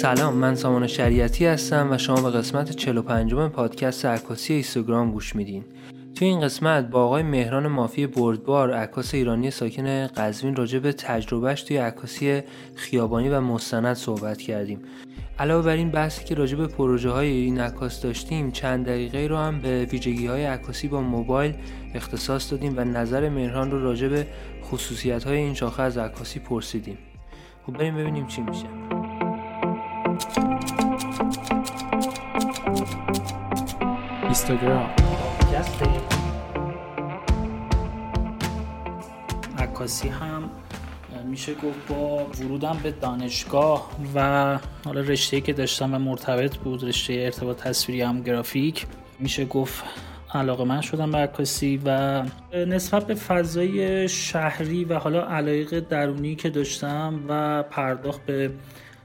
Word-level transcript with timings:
سلام 0.00 0.34
من 0.34 0.54
سامان 0.54 0.86
شریعتی 0.86 1.46
هستم 1.46 1.88
و 1.90 1.98
شما 1.98 2.30
به 2.30 2.38
قسمت 2.38 2.70
45 2.70 3.34
پادکست 3.34 4.06
عکاسی 4.06 4.52
اینستاگرام 4.52 5.12
گوش 5.12 5.36
میدین. 5.36 5.64
توی 6.14 6.28
این 6.28 6.40
قسمت 6.40 6.90
با 6.90 7.04
آقای 7.04 7.22
مهران 7.22 7.66
مافی 7.66 8.06
بردبار 8.06 8.74
عکاس 8.74 9.14
ایرانی 9.14 9.50
ساکن 9.50 10.06
قزوین 10.06 10.56
راجع 10.56 10.78
به 10.78 10.92
تجربهش 10.92 11.62
توی 11.62 11.76
عکاسی 11.76 12.42
خیابانی 12.74 13.28
و 13.28 13.40
مستند 13.40 13.94
صحبت 13.94 14.38
کردیم. 14.38 14.82
علاوه 15.38 15.66
بر 15.66 15.76
این 15.76 15.90
بحثی 15.90 16.24
که 16.24 16.34
راجع 16.34 16.56
به 16.56 16.66
پروژه 16.66 17.10
های 17.10 17.28
این 17.30 17.60
عکاس 17.60 18.02
داشتیم 18.02 18.50
چند 18.50 18.86
دقیقه 18.86 19.26
رو 19.26 19.36
هم 19.36 19.60
به 19.60 19.84
ویژگی 19.84 20.26
های 20.26 20.44
عکاسی 20.44 20.88
با 20.88 21.00
موبایل 21.00 21.54
اختصاص 21.94 22.52
دادیم 22.52 22.74
و 22.76 22.80
نظر 22.84 23.28
مهران 23.28 23.70
رو 23.70 23.82
راجع 23.84 24.08
به 24.08 24.26
خصوصیت 24.64 25.24
های 25.24 25.36
این 25.36 25.54
شاخه 25.54 25.82
از 25.82 25.98
عکاسی 25.98 26.40
پرسیدیم. 26.40 26.98
خب 27.66 27.72
بریم 27.72 27.96
ببینیم 27.96 28.26
چی 28.26 28.42
میشه. 28.42 28.89
اینستاگرام 34.30 34.90
عکاسی 39.58 40.08
هم 40.08 40.50
میشه 41.24 41.54
گفت 41.54 41.88
با 41.88 42.24
ورودم 42.24 42.80
به 42.82 42.90
دانشگاه 42.90 43.90
و 44.14 44.58
حالا 44.84 45.00
رشته 45.00 45.40
که 45.40 45.52
داشتم 45.52 45.94
و 45.94 45.98
مرتبط 45.98 46.56
بود 46.56 46.84
رشته 46.84 47.12
ارتباط 47.12 47.56
تصویری 47.56 48.02
هم 48.02 48.22
گرافیک. 48.22 48.86
میشه 49.18 49.44
گفت 49.44 49.84
علاقه 50.34 50.64
من 50.64 50.80
شدم 50.80 51.10
به 51.10 51.18
عکاسی 51.18 51.80
و 51.84 52.22
نسبت 52.54 53.06
به 53.06 53.14
فضای 53.14 54.08
شهری 54.08 54.84
و 54.84 54.98
حالا 54.98 55.26
علایق 55.26 55.80
درونی 55.80 56.34
که 56.34 56.50
داشتم 56.50 57.20
و 57.28 57.62
پرداخت 57.62 58.26
به 58.26 58.50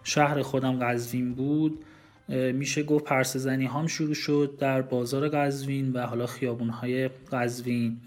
شهر 0.03 0.41
خودم 0.41 0.79
قزوین 0.79 1.34
بود 1.34 1.85
میشه 2.29 2.84
گفت 2.84 3.05
پرسه 3.05 3.39
زنی 3.39 3.65
هم 3.65 3.88
شروع 3.88 4.13
شد 4.13 4.55
در 4.59 4.81
بازار 4.81 5.29
قزوین 5.29 5.93
و 5.93 5.99
حالا 5.99 6.26
خیابون 6.26 6.70
های 6.70 7.09
قزوین 7.32 7.98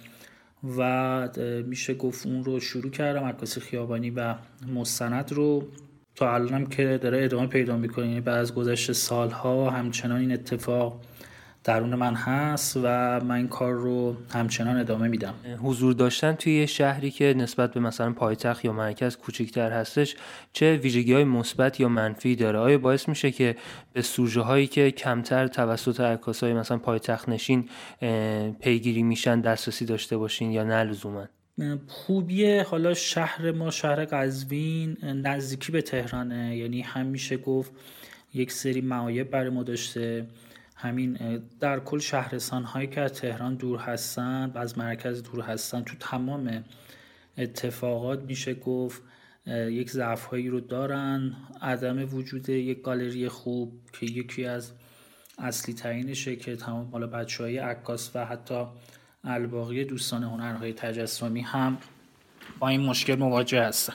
و 0.78 1.28
میشه 1.66 1.94
گفت 1.94 2.26
اون 2.26 2.44
رو 2.44 2.60
شروع 2.60 2.90
کردم 2.90 3.24
عکاسی 3.24 3.60
خیابانی 3.60 4.10
و 4.10 4.34
مستند 4.74 5.32
رو. 5.32 5.68
تا 6.14 6.34
الانم 6.34 6.66
که 6.66 6.98
داره 7.02 7.24
ادامه 7.24 7.46
پیدا 7.46 7.76
می‌کنه 7.76 8.06
یعنی 8.06 8.20
بعد 8.20 8.38
از 8.38 8.54
گذشت 8.54 8.92
سالها 8.92 9.70
همچنان 9.70 10.20
این 10.20 10.32
اتفاق 10.32 11.00
درون 11.64 11.94
من 11.94 12.14
هست 12.14 12.76
و 12.76 12.80
من 13.20 13.30
این 13.30 13.48
کار 13.48 13.72
رو 13.72 14.16
همچنان 14.32 14.76
ادامه 14.76 15.08
میدم. 15.08 15.34
حضور 15.62 15.92
داشتن 15.92 16.32
توی 16.32 16.54
یه 16.54 16.66
شهری 16.66 17.10
که 17.10 17.34
نسبت 17.36 17.74
به 17.74 17.80
مثلا 17.80 18.12
پایتخت 18.12 18.64
یا 18.64 18.72
مرکز 18.72 19.16
کوچکتر 19.16 19.70
هستش 19.72 20.16
چه 20.52 20.76
ویژگی 20.76 21.12
های 21.12 21.24
مثبت 21.24 21.80
یا 21.80 21.88
منفی 21.88 22.36
داره؟ 22.36 22.58
آیا 22.58 22.78
باعث 22.78 23.08
میشه 23.08 23.30
که 23.30 23.56
به 23.92 24.02
سوژه 24.02 24.40
هایی 24.40 24.66
که 24.66 24.90
کمتر 24.90 25.46
توسط 25.46 26.00
عکاس 26.00 26.44
های 26.44 26.54
مثلا 26.54 26.78
پایتخت 26.78 27.28
نشین 27.28 27.68
پیگیری 28.60 29.02
میشن 29.02 29.40
دسترسی 29.40 29.84
داشته 29.84 30.16
باشین 30.16 30.50
یا 30.50 30.64
نه 30.64 30.82
لزوما؟ 30.82 31.26
خوبی 31.86 32.58
حالا 32.58 32.94
شهر 32.94 33.52
ما 33.52 33.70
شهر 33.70 34.04
قزوین 34.04 34.96
نزدیکی 35.02 35.72
به 35.72 35.82
تهرانه. 35.82 36.56
یعنی 36.56 36.80
هم 36.80 37.06
میشه 37.06 37.36
گفت 37.36 37.72
یک 38.34 38.52
سری 38.52 38.80
معایب 38.80 39.30
برای 39.30 39.50
ما 39.50 39.62
داشته. 39.62 40.26
همین 40.80 41.42
در 41.60 41.80
کل 41.80 41.98
شهرستان 41.98 42.64
هایی 42.64 42.86
که 42.86 43.00
از 43.00 43.12
تهران 43.12 43.54
دور 43.54 43.78
هستن 43.78 44.52
و 44.54 44.58
از 44.58 44.78
مرکز 44.78 45.22
دور 45.22 45.40
هستن 45.40 45.82
تو 45.82 45.96
تمام 46.00 46.64
اتفاقات 47.38 48.22
میشه 48.22 48.54
گفت 48.54 49.02
یک 49.46 49.90
ضعف 49.90 50.24
هایی 50.24 50.48
رو 50.48 50.60
دارن. 50.60 51.36
عدم 51.62 52.14
وجود 52.14 52.48
یک 52.48 52.82
گالری 52.82 53.28
خوب 53.28 53.72
که 53.92 54.06
یکی 54.06 54.44
از 54.44 54.72
اصلی 55.38 55.74
ترینشه 55.74 56.36
که 56.36 56.56
تمام 56.56 56.88
مال 56.92 57.06
بچه 57.06 57.44
های 57.44 57.58
عکاس 57.58 58.10
و 58.14 58.24
حتی 58.24 58.64
الباقی 59.24 59.84
دوستان 59.84 60.24
هنرهای 60.24 60.72
تجسمی 60.72 61.40
هم 61.40 61.78
با 62.58 62.68
این 62.68 62.80
مشکل 62.80 63.14
مواجه 63.14 63.62
هستن. 63.62 63.94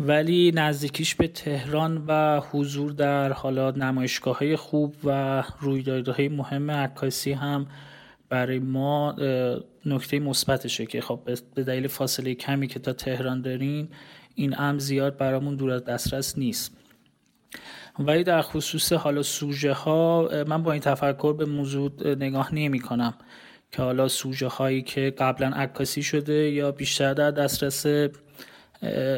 ولی 0.00 0.52
نزدیکیش 0.54 1.14
به 1.14 1.28
تهران 1.28 2.04
و 2.06 2.40
حضور 2.40 2.92
در 2.92 3.32
حالا 3.32 3.70
نمایشگاه 3.70 4.38
های 4.38 4.56
خوب 4.56 4.94
و 5.04 5.42
رویدادهای 5.60 6.28
مهم 6.28 6.70
عکاسی 6.70 7.32
هم 7.32 7.66
برای 8.28 8.58
ما 8.58 9.14
نکته 9.86 10.18
مثبتشه 10.18 10.86
که 10.86 11.00
خب 11.00 11.20
به 11.54 11.64
دلیل 11.64 11.86
فاصله 11.86 12.34
کمی 12.34 12.66
که 12.66 12.78
تا 12.78 12.92
تهران 12.92 13.40
داریم 13.40 13.88
این 14.34 14.58
ام 14.58 14.78
زیاد 14.78 15.16
برامون 15.16 15.56
دور 15.56 15.70
از 15.70 15.84
دسترس 15.84 16.38
نیست. 16.38 16.76
ولی 17.98 18.24
در 18.24 18.42
خصوص 18.42 18.92
حالا 18.92 19.22
سوژه 19.22 19.72
ها 19.72 20.28
من 20.46 20.62
با 20.62 20.72
این 20.72 20.80
تفکر 20.80 21.32
به 21.32 21.44
موضوع 21.44 22.14
نگاه 22.14 22.54
نمی 22.54 22.80
کنم 22.80 23.14
که 23.72 23.82
حالا 23.82 24.08
سوژه 24.08 24.48
هایی 24.48 24.82
که 24.82 25.14
قبلا 25.18 25.48
عکاسی 25.48 26.02
شده 26.02 26.50
یا 26.50 26.72
بیشتر 26.72 27.14
در 27.14 27.30
دسترس 27.30 27.86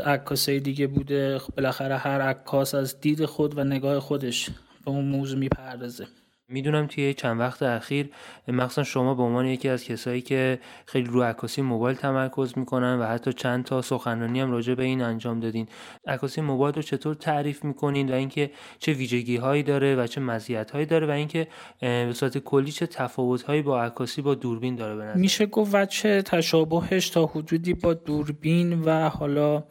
عکاسای 0.04 0.60
دیگه 0.60 0.86
بوده. 0.86 1.38
خب 1.38 1.54
بالاخره 1.54 1.96
هر 1.96 2.20
عکاس 2.20 2.74
از 2.74 3.00
دید 3.00 3.24
خود 3.24 3.58
و 3.58 3.64
نگاه 3.64 4.00
خودش 4.00 4.50
به 4.84 4.91
اون 4.91 5.04
موضوع 5.04 5.38
می‌پردازه. 5.38 6.06
می‌دونم 6.50 6.86
توی 6.86 7.14
چند 7.14 7.41
وقت 7.41 7.62
اخیر 7.62 8.10
مخصوصا 8.48 8.82
شما 8.82 9.14
به 9.14 9.22
عنوان 9.22 9.47
یکی 9.47 9.69
از 9.69 9.84
کسایی 9.84 10.20
که 10.20 10.59
خیلی 10.86 11.09
رو 11.09 11.22
عکاسی 11.22 11.62
موبایل 11.62 11.97
تمرکز 11.97 12.59
می‌کنن 12.59 12.98
و 12.98 13.06
حتی 13.06 13.32
چند 13.32 13.64
تا 13.64 13.82
سخنرانی 13.82 14.41
هم 14.41 14.50
راجع 14.50 14.75
به 14.75 14.84
این 14.84 15.03
انجام 15.03 15.41
دادین. 15.41 15.69
عکاسی 16.06 16.41
موبایل 16.41 16.75
رو 16.75 16.82
چطور 16.82 17.14
تعریف 17.14 17.64
می‌کنین 17.64 18.10
و 18.10 18.14
اینکه 18.14 18.50
چه 18.78 18.92
ویژگی 18.92 19.36
هایی 19.36 19.62
داره 19.62 19.97
و 19.97 20.06
چه 20.06 20.20
مزیت 20.20 20.70
هایی 20.70 20.86
داره 20.86 21.06
و 21.06 21.10
اینکه 21.10 21.48
به 21.81 22.12
صورت 22.14 22.38
کلی 22.38 22.72
چه 22.72 22.86
تفاوت 22.86 23.42
هایی 23.42 23.62
با 23.62 23.82
عکاسی 23.82 24.22
با 24.22 24.34
دوربین 24.34 24.76
داره 24.76 25.16
میشه 25.16 25.47
گفت 25.47 25.75
وچه 25.75 26.22
تشابهش 26.22 27.10
تا 27.10 27.26
حدودی 27.26 27.75
با 27.75 27.94
دوربین 27.94 28.80
و 28.80 29.09
حالا 29.09 29.65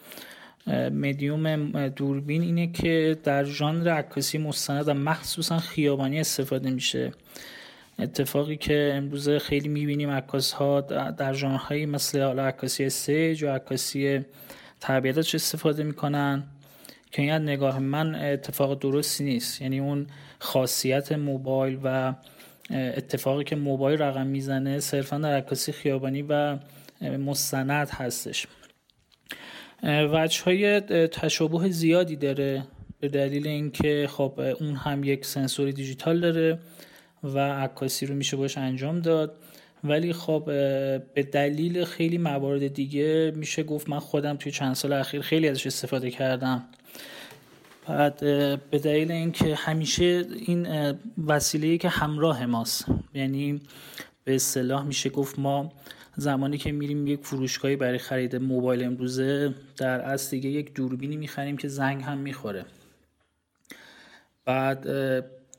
مدیوم 0.92 1.88
دوربین 1.88 2.42
اینه 2.42 2.68
که 2.68 3.18
در 3.24 3.44
ژانر 3.44 3.90
عکاسی 3.90 4.38
مستند 4.38 4.88
و 4.88 4.94
مخصوصا 4.94 5.60
خیابانی 5.60 6.20
استفاده 6.20 6.70
میشه. 6.70 7.12
اتفاقی 8.00 8.58
که 8.58 8.92
امروز 8.96 9.30
خیلی 9.30 9.68
می‌بینیم 9.68 10.10
عکاس 10.10 10.52
ها 10.52 10.82
در 11.18 11.34
ژانرهایی 11.34 11.86
مثل 11.86 12.22
حالا 12.22 12.46
عکاسی 12.46 12.86
استیج 12.86 13.44
و 13.44 13.50
عکاسی 13.50 14.22
طبیعتش 14.80 15.36
استفاده 15.36 15.84
می‌کنن 15.84 16.44
که 17.12 17.22
این 17.22 17.32
نگاه 17.32 17.80
من 17.80 18.16
اتفاق 18.16 18.80
درستی 18.80 19.24
نیست. 19.24 19.62
یعنی 19.62 19.80
اون 19.80 20.08
خاصیت 20.40 21.12
موبایل 21.12 21.80
و 21.84 22.14
اتفاقی 22.72 23.44
که 23.44 23.56
موبایل 23.56 24.02
رقم 24.02 24.28
می‌زنه 24.28 24.80
صرفا 24.80 25.18
در 25.18 25.38
عکاسی 25.38 25.72
خیابانی 25.72 26.22
و 26.22 26.58
مستند 27.02 27.90
هستش. 27.90 28.48
وجه 29.84 30.44
های 30.44 30.80
تشابه 31.08 31.70
زیادی 31.70 32.16
داره 32.16 32.64
به 33.00 33.08
دلیل 33.08 33.48
اینکه 33.48 34.08
خب 34.12 34.40
اون 34.60 34.76
هم 34.76 35.04
یک 35.04 35.26
سنسوری 35.26 35.74
دیجیتال 35.74 36.20
داره 36.20 36.60
و 37.24 37.40
عکاسی 37.40 38.06
رو 38.06 38.16
میشه 38.16 38.38
باش 38.38 38.58
انجام 38.58 39.00
داد. 39.00 39.36
ولی 39.84 40.14
خب 40.14 40.44
به 41.14 41.24
دلیل 41.32 41.86
خیلی 41.86 42.18
موارد 42.18 42.74
دیگه 42.74 43.34
میشه 43.36 43.64
گفت 43.64 43.90
من 43.90 44.00
خودم 44.00 44.38
توی 44.38 44.52
چند 44.52 44.74
سال 44.76 44.94
اخیر 44.94 45.22
خیلی 45.22 45.48
ازش 45.48 45.68
استفاده 45.68 46.12
کردم. 46.12 46.66
بعد 47.88 48.20
به 48.70 48.80
دلیل 48.80 49.12
اینکه 49.12 49.56
همیشه 49.56 50.26
این 50.36 50.68
وسیله 51.28 51.78
که 51.78 51.90
همراه 51.90 52.46
ماست 52.46 52.86
یعنی 53.14 53.62
به 54.24 54.36
اصطلاح 54.36 54.84
میشه 54.84 55.10
گفت 55.10 55.40
ما 55.40 55.72
زمانی 56.20 56.58
که 56.58 56.72
میریم 56.72 57.08
یک 57.08 57.20
فروشگاهی 57.24 57.76
برای 57.76 57.98
خرید 57.98 58.36
موبایل 58.36 58.84
امروزه 58.84 59.54
در 59.78 60.02
اصل 60.02 60.30
دیگه 60.32 60.50
یک 60.50 60.74
دوربینی 60.74 61.18
می‌خریم 61.18 61.58
که 61.58 61.68
زنگ 61.68 62.04
هم 62.04 62.18
می‌خوره. 62.18 62.66
بعد 64.46 64.88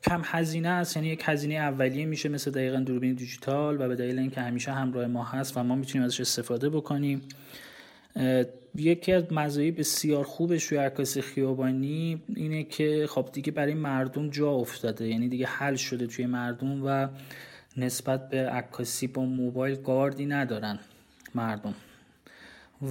کم 0.03 0.21
هزینه 0.23 0.69
است 0.69 0.95
یعنی 0.95 1.09
یک 1.09 1.21
هزینه 1.25 1.55
اولیه 1.55 2.05
میشه 2.05 2.29
مثل 2.29 2.51
دقیقا 2.51 2.77
دوربین 2.77 3.13
دیجیتال 3.13 3.81
و 3.81 3.87
به 3.87 3.95
دلیل 3.95 4.19
اینکه 4.19 4.41
همیشه 4.41 4.71
همراه 4.71 5.07
ما 5.07 5.23
هست 5.23 5.57
و 5.57 5.63
ما 5.63 5.75
می‌تونیم 5.75 6.05
ازش 6.05 6.21
استفاده 6.21 6.69
بکنیم. 6.69 7.21
یکی 8.75 9.11
از 9.11 9.33
مزایای 9.33 9.71
بسیار 9.71 10.23
خوبش 10.23 10.63
روی 10.63 10.79
عکاسی 10.79 11.21
خیابانی 11.21 12.21
اینه 12.35 12.63
که 12.63 13.07
خب 13.09 13.29
دیگه 13.33 13.51
برای 13.51 13.73
مردم 13.73 14.29
جا 14.29 14.51
افتاده 14.51 15.07
یعنی 15.07 15.27
دیگه 15.27 15.45
حل 15.45 15.75
شده 15.75 16.07
توی 16.07 16.25
مردم 16.25 16.85
و 16.85 17.07
نسبت 17.77 18.29
به 18.29 18.49
عکاسی 18.49 19.07
با 19.07 19.25
موبایل 19.25 19.75
گاردی 19.75 20.25
ندارن 20.25 20.79
مردم. 21.35 21.73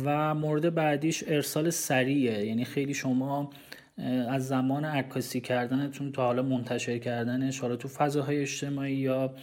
و 0.04 0.34
مورد 0.34 0.74
بعدیش 0.74 1.24
ارسال 1.26 1.70
سریعه. 1.70 2.46
یعنی 2.46 2.64
خیلی 2.64 2.94
شما 2.94 3.50
از 4.28 4.48
زمان 4.48 4.84
عکاسی 4.84 5.40
کردنتون 5.40 6.12
تا 6.12 6.22
حالا 6.26 6.42
منتشر 6.42 6.98
کردنش 6.98 7.60
حالا 7.60 7.76
تو 7.76 7.88
فضاهای 7.88 8.40
اجتماعی 8.40 8.94
یا 8.94 9.34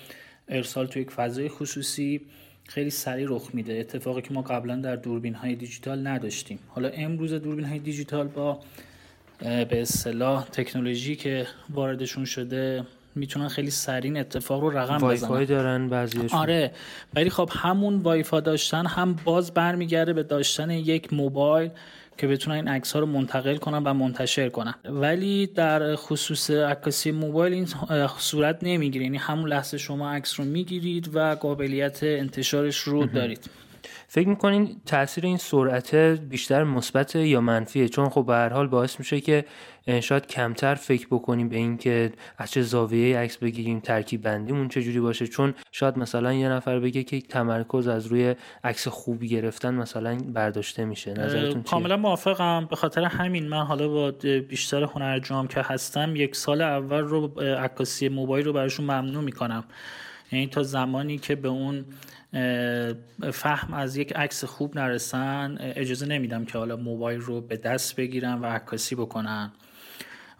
ارسال 0.48 0.88
تو 0.88 1.00
یک 1.00 1.12
فضای 1.12 1.50
خصوصی 1.50 2.22
خیلی 2.68 2.90
سریع 2.90 3.28
رخ 3.30 3.50
میده. 3.54 3.74
اتفاقی 3.74 4.22
که 4.22 4.34
ما 4.34 4.42
قبلا 4.42 4.76
در 4.76 4.96
دوربین 4.96 5.34
های 5.34 5.56
دیجیتال 5.56 6.08
نداشتیم. 6.08 6.60
حالا 6.68 6.90
امروز 6.90 7.34
دوربین 7.34 7.66
های 7.66 7.80
دیجیتال 7.80 8.28
با 8.28 8.60
به 9.40 9.82
اصطلاح 9.82 10.46
تکنولوژی 10.46 11.16
که 11.16 11.48
واردشون 11.70 12.26
شده 12.26 12.84
می‌تونن 13.16 13.48
خیلی 13.48 13.72
سریع 13.72 14.20
اتفاق 14.20 14.62
رو 14.62 14.70
رقم 14.70 14.98
وای 14.98 15.16
بزنن. 15.16 15.30
فای 15.30 15.46
دارن 15.46 15.90
بعضیشون 15.90 16.40
آره. 16.40 16.72
ولی 17.14 17.30
خب 17.30 17.50
همون 17.52 17.98
وایفا 17.98 18.40
داشتن 18.40 18.86
هم 18.86 19.16
باز 19.24 19.54
برمیگرده 19.54 20.14
به 20.14 20.24
داشتن 20.24 20.70
یک 20.70 21.14
موبایل 21.14 21.70
که 22.18 22.28
بتونن 22.28 22.56
این 22.56 22.68
عکس 22.68 22.94
ها 22.94 23.00
رو 23.00 23.06
منتقل 23.06 23.56
کنن 23.56 23.84
و 23.84 23.94
منتشر 23.94 24.50
کنن. 24.50 24.74
ولی 24.86 25.48
در 25.48 25.96
خصوص 25.96 26.52
عکاسی 26.52 27.12
موبایل 27.12 27.54
این 27.54 27.68
صورت 28.18 28.60
نمی‌گیره. 28.62 29.06
یعنی 29.06 29.18
همون 29.18 29.50
لحظه 29.50 29.78
شما 29.78 30.12
عکس 30.12 30.40
رو 30.40 30.46
می‌گیرید 30.46 31.16
و 31.16 31.36
قابلیت 31.36 32.00
انتشارش 32.04 32.78
رو 32.78 33.06
دارید. 33.06 33.50
فکر 34.08 34.28
می‌کنین 34.28 34.82
تاثیر 34.86 35.26
این 35.26 35.38
سرعت 35.38 35.96
بیشتر 35.96 36.64
مثبت 36.64 37.16
یا 37.16 37.42
منفیه؟ 37.42 37.90
چون 37.90 38.10
خب 38.10 38.26
به 38.26 38.34
هر 38.34 38.50
حال 38.50 38.68
باعث 38.68 39.00
میشه 39.00 39.22
که 39.22 39.46
شاید 40.02 40.28
کمتر 40.28 40.76
فکر 40.76 41.08
بکنیم 41.12 41.50
به 41.50 41.56
اینکه 41.56 42.14
از 42.38 42.52
چه 42.52 42.62
زاویه 42.62 43.20
عکس 43.20 43.38
بگیریم 43.38 43.80
ترکیب 43.80 44.22
بندیمون 44.22 44.68
چه 44.68 44.82
جوری 44.82 45.00
باشه. 45.00 45.28
چون 45.28 45.54
شاید 45.72 45.98
مثلا 45.98 46.34
یه 46.34 46.50
نفر 46.50 46.80
بگه 46.80 47.04
که 47.04 47.22
تمرکز 47.22 47.88
از 47.88 48.06
روی 48.06 48.36
عکس 48.64 48.88
خوبی 48.88 49.28
گرفتن 49.28 49.74
مثلا 49.74 50.18
برداشته 50.34 50.86
میشه. 50.86 51.14
نظرتون 51.14 51.64
چیه؟ 51.64 51.72
کاملا 51.72 51.98
موافقم. 51.98 52.68
به 52.70 52.76
خاطر 52.76 53.04
همین 53.04 53.48
من 53.48 53.64
حالا 53.64 53.88
با 53.88 54.12
بیشتر 54.50 54.84
هنرجام 54.84 55.48
که 55.48 55.62
هستم 55.62 56.16
یک 56.16 56.36
سال 56.36 56.62
اول 56.62 57.02
رو 57.02 57.28
عکاسی 57.40 58.10
موبایل 58.10 58.46
رو 58.46 58.54
براشون 58.54 58.86
ممنوع 58.86 59.24
می‌کنم. 59.24 59.64
یعنی 60.32 60.48
تا 60.48 60.64
زمانی 60.64 61.18
که 61.18 61.36
به 61.36 61.48
اون 61.48 61.86
فهم 63.34 63.74
از 63.74 63.98
یک 63.98 64.14
عکس 64.16 64.44
خوب 64.44 64.80
نرسن. 64.80 65.58
اجازه 65.60 66.06
نمیدم 66.06 66.46
که 66.46 66.58
حالا 66.58 66.76
موبایل 66.76 67.20
رو 67.20 67.42
به 67.42 67.58
دست 67.58 67.96
بگیرن 67.96 68.42
و 68.42 68.46
عکاسی 68.46 68.96
بکنن. 68.96 69.52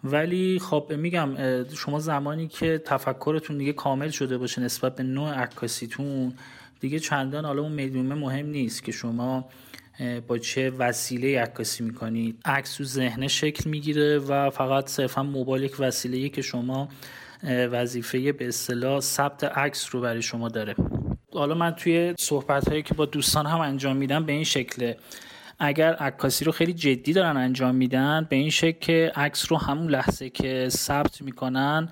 ولی 0.04 0.58
خب 0.58 0.92
میگم 0.96 1.64
شما 1.76 1.98
زمانی 1.98 2.48
که 2.48 2.82
تفکرتون 2.84 3.58
دیگه 3.58 3.72
کامل 3.72 4.10
شده 4.10 4.38
باشه 4.38 4.62
نسبت 4.62 4.94
به 4.94 5.02
نوع 5.02 5.34
عکاسیتون 5.34 6.32
دیگه 6.80 6.98
چندان 6.98 7.44
حالا 7.44 7.62
اون 7.62 7.72
میدومه 7.72 8.14
مهم 8.14 8.46
نیست 8.46 8.84
که 8.84 8.92
شما 8.92 9.48
با 10.26 10.38
چه 10.38 10.70
وسیله 10.70 11.40
عکاسی 11.40 11.84
می‌کنید. 11.84 12.38
عکس 12.44 12.74
تو 12.74 12.84
ذهنه 12.84 13.28
شکل 13.28 13.70
می‌گیره 13.70 14.18
و 14.18 14.50
فقط 14.50 14.88
صرفا 14.88 15.22
موبایل 15.22 15.62
یک 15.64 15.76
وسیله 15.78 16.28
که 16.28 16.42
شما 16.42 16.88
وظیفه 17.44 18.32
به 18.32 18.48
اصطلاح 18.48 19.00
ثبت 19.00 19.44
عکس 19.44 19.88
رو 19.94 20.00
برای 20.00 20.22
شما 20.22 20.48
داره. 20.48 20.74
حالا 21.32 21.54
من 21.54 21.70
توی 21.70 22.14
صحبت 22.18 22.68
هایی 22.68 22.82
که 22.82 22.94
با 22.94 23.06
دوستان 23.06 23.46
هم 23.46 23.60
انجام 23.60 23.96
میدم 23.96 24.24
به 24.24 24.32
این 24.32 24.44
شکله. 24.44 24.96
اگر 25.58 25.94
عکاسی 25.94 26.44
رو 26.44 26.52
خیلی 26.52 26.72
جدی 26.72 27.12
دارن 27.12 27.36
انجام 27.36 27.74
میدن 27.74 28.26
به 28.30 28.36
این 28.36 28.50
شکل 28.50 28.78
که 28.78 29.12
عکس 29.14 29.52
رو 29.52 29.58
همون 29.58 29.90
لحظه 29.90 30.30
که 30.30 30.68
ثبت 30.68 31.22
می‌کنن 31.22 31.88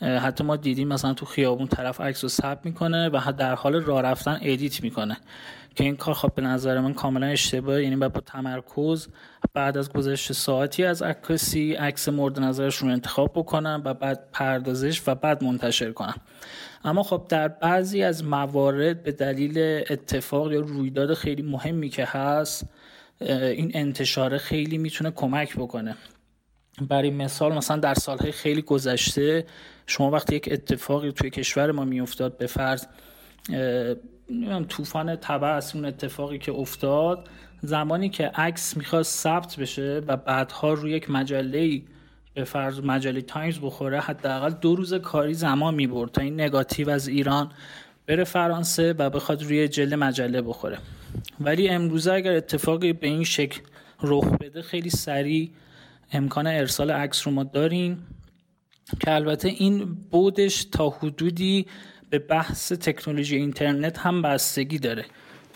حتی 0.00 0.44
ما 0.44 0.56
دیدیم 0.56 0.88
مثلا 0.88 1.14
تو 1.14 1.26
خیابون 1.26 1.66
طرف 1.66 2.00
عکس 2.00 2.22
رو 2.22 2.28
ثبت 2.28 2.66
می‌کنه 2.66 3.08
و 3.08 3.32
در 3.38 3.54
حال 3.54 3.74
راه 3.74 4.02
رفتن 4.02 4.38
ادیت 4.42 4.82
می‌کنه. 4.82 5.16
که 5.74 5.84
این 5.84 5.96
کار 5.96 6.14
خب 6.14 6.34
به 6.34 6.42
نظر 6.42 6.80
من 6.80 6.94
کاملا 6.94 7.26
اشتباه 7.26 7.82
یعنی 7.82 7.96
با 7.96 8.08
تمرکز 8.08 9.08
بعد 9.58 9.78
از 9.78 9.92
گذشت 9.92 10.32
ساعتی 10.32 10.84
از 10.84 11.02
عکاسی 11.02 11.74
عکس 11.74 12.08
مورد 12.08 12.40
نظرشون 12.40 12.88
رو 12.88 12.94
انتخاب 12.94 13.32
بکنن 13.34 13.82
و 13.84 13.94
بعد 13.94 14.28
پردازش 14.32 15.02
و 15.06 15.14
بعد 15.14 15.44
منتشر 15.44 15.92
کنن 15.92 16.14
اما 16.84 17.02
خب 17.02 17.26
در 17.28 17.48
بعضی 17.48 18.02
از 18.02 18.24
موارد 18.24 19.02
به 19.02 19.12
دلیل 19.12 19.58
اتفاق 19.90 20.52
یا 20.52 20.60
رویداد 20.60 21.14
خیلی 21.14 21.42
مهمی 21.42 21.88
که 21.88 22.04
هست 22.04 22.66
این 23.20 23.70
انتشار 23.74 24.38
خیلی 24.38 24.78
می‌تونه 24.78 25.10
کمک 25.10 25.56
بکنه. 25.56 25.96
برای 26.80 27.10
مثال 27.10 27.54
مثلا 27.54 27.76
در 27.76 27.94
سالهای 27.94 28.32
خیلی 28.32 28.62
گذشته 28.62 29.46
شما 29.86 30.10
وقتی 30.10 30.36
یک 30.36 30.48
اتفاقی 30.52 31.12
توی 31.12 31.30
کشور 31.30 31.72
ما 31.72 31.84
میافتاد 31.84 32.38
به 32.38 32.46
فرض 32.46 32.86
طوفان 34.68 35.16
تبع 35.16 35.60
اون 35.74 35.84
اتفاقی 35.84 36.38
که 36.38 36.52
افتاد 36.52 37.28
زمانی 37.62 38.08
که 38.08 38.26
عکس 38.26 38.76
می‌خواست 38.76 39.18
ثبت 39.18 39.56
بشه 39.56 40.02
و 40.06 40.16
بعدها 40.16 40.72
روی 40.72 40.92
یک 40.92 41.10
مجله 41.10 41.82
به 42.34 42.44
فرض 42.44 42.80
مجله 42.80 43.20
تایمز 43.20 43.58
بخوره 43.58 44.00
حداقل 44.00 44.50
دو 44.50 44.76
روز 44.76 44.94
کاری 44.94 45.34
زمان 45.34 45.74
می‌برد 45.74 46.12
تا 46.12 46.20
این 46.20 46.40
نگاتیو 46.40 46.90
از 46.90 47.08
ایران 47.08 47.52
بره 48.06 48.24
فرانسه 48.24 48.92
و 48.92 49.10
بخواد 49.10 49.42
روی 49.42 49.68
جلد 49.68 49.94
مجله 49.94 50.42
بخوره. 50.42 50.78
ولی 51.40 51.68
امروزه 51.68 52.12
اگر 52.12 52.32
اتفاقی 52.32 52.92
به 52.92 53.06
این 53.06 53.24
شکل 53.24 53.60
رخ 54.02 54.24
بده 54.24 54.62
خیلی 54.62 54.90
سریع 54.90 55.50
امکان 56.12 56.46
ارسال 56.46 56.90
عکس 56.90 57.26
رو 57.26 57.32
ما 57.32 57.44
داریم 57.44 58.06
که 59.00 59.14
البته 59.14 59.48
این 59.48 59.84
بودش 60.10 60.64
تا 60.64 60.88
حدودی 60.90 61.66
به 62.10 62.18
بحث 62.18 62.72
تکنولوژی 62.72 63.36
اینترنت 63.36 63.98
هم 63.98 64.22
بستگی 64.22 64.78
داره. 64.78 65.04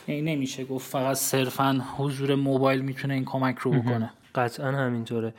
نمیشه 0.09 0.65
گفت 0.65 0.91
فقط 0.91 1.17
صرفا 1.17 1.85
حضور 1.97 2.35
موبایل 2.35 2.81
می‌تونه 2.81 3.15
این 3.15 3.25
کمک 3.25 3.59
رو 3.59 3.71
بکنه. 3.71 4.11
قطعا 4.35 4.73
همینطوره. 4.73 5.35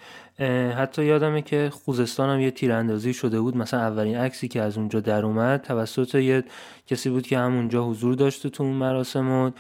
حتی 0.78 1.06
یادمه 1.06 1.42
که 1.42 1.70
خوزستان 1.74 2.30
هم 2.30 2.40
یه 2.40 2.52
تیراندازی 2.52 3.14
شده 3.14 3.42
بود. 3.42 3.58
مثلا 3.58 3.80
اولین 3.80 4.18
عکسی 4.18 4.48
که 4.48 4.62
از 4.62 4.78
اونجا 4.78 5.00
در 5.00 5.26
اومد 5.26 5.62
توسط 5.62 6.16
یه 6.16 6.44
کسی 6.88 7.10
بود 7.10 7.28
که 7.28 7.38
همونجا 7.38 7.84
حضور 7.84 8.16
داشته 8.16 8.50
تو 8.50 8.64
اون 8.64 8.74
مراسم 8.74 9.32
و 9.32 9.52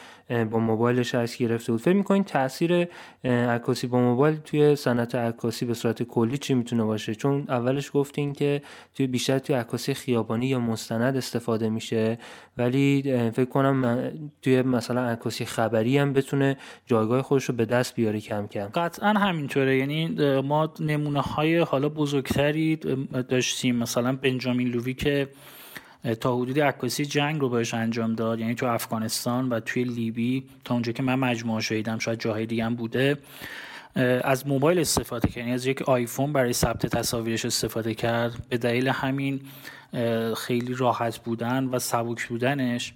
با 0.45 0.59
موبایلش 0.59 1.15
عکس 1.15 1.37
گرفته 1.37 1.71
بود. 1.71 1.81
فکر 1.81 1.95
می‌کنین 1.95 2.23
تاثیر 2.23 2.87
عکاسی 3.23 3.87
با 3.87 3.99
موبایل 3.99 4.37
توی 4.37 4.75
صنعت 4.75 5.15
عکاسی 5.15 5.65
به 5.65 5.73
صورت 5.73 6.03
کلی 6.03 6.37
چی 6.37 6.53
می‌تونه 6.53 6.83
باشه؟ 6.83 7.15
چون 7.15 7.45
اولش 7.49 7.91
گفتین 7.93 8.33
که 8.33 8.61
توی 8.95 9.07
بیشتر 9.07 9.39
توی 9.39 9.55
عکاسی 9.55 9.93
خیابانی 9.93 10.45
یا 10.45 10.59
مستند 10.59 11.17
استفاده 11.17 11.69
میشه 11.69 12.17
ولی 12.57 13.01
فکر 13.35 13.45
کنم 13.45 14.11
توی 14.41 14.61
مثلا 14.61 15.01
عکاسی 15.01 15.45
خبری 15.45 15.97
هم 15.97 16.13
بتونه 16.13 16.57
جایگاه 16.85 17.21
خودش 17.21 17.45
رو 17.45 17.55
به 17.55 17.65
دست 17.65 17.95
بیاره 17.95 18.19
کم 18.19 18.47
کم. 18.47 18.65
قطعا 18.75 19.09
همینطوره. 19.09 19.77
یعنی 19.77 20.07
ما 20.41 20.62
نمونه 20.80 21.21
های 21.21 21.57
حالا 21.57 21.89
بزرگتری 21.89 22.75
داشتیم. 23.30 23.75
مثلا 23.75 24.15
بنجامین 24.15 24.68
لووی 24.68 24.94
که 24.94 25.27
تا 26.19 26.36
حدودی 26.38 26.60
عکاسی 26.60 27.06
جنگ 27.06 27.42
رو 27.42 27.50
بهش 27.50 27.74
انجام 27.74 28.15
داد 28.15 28.39
یعنی 28.39 28.56
تو 28.56 28.65
افغانستان 28.65 29.50
و 29.50 29.60
توی 29.60 29.83
لیبی 29.83 30.44
تا 30.63 30.74
اونجا 30.74 30.92
که 30.92 31.04
من 31.04 31.15
مجموعه 31.15 31.62
شدیدم 31.62 32.00
شاید 32.00 32.19
جاهای 32.19 32.45
دیگه 32.45 32.65
هم 32.65 32.75
بوده. 32.75 33.18
از 34.24 34.48
موبایل 34.48 34.80
استفاده 34.80 35.27
کرد 35.27 35.38
یعنی 35.38 35.51
از 35.51 35.65
یک 35.65 35.81
آیفون 35.81 36.33
برای 36.33 36.54
ثبت 36.54 36.86
تصاویرش 36.86 37.45
استفاده 37.45 37.94
کرد. 37.94 38.33
به 38.50 38.57
دلیل 38.57 38.88
همین 38.88 39.41
خیلی 40.38 40.74
راحت 40.74 41.20
بودن 41.20 41.65
و 41.65 41.79
سبک 41.79 42.27
بودنش. 42.27 42.93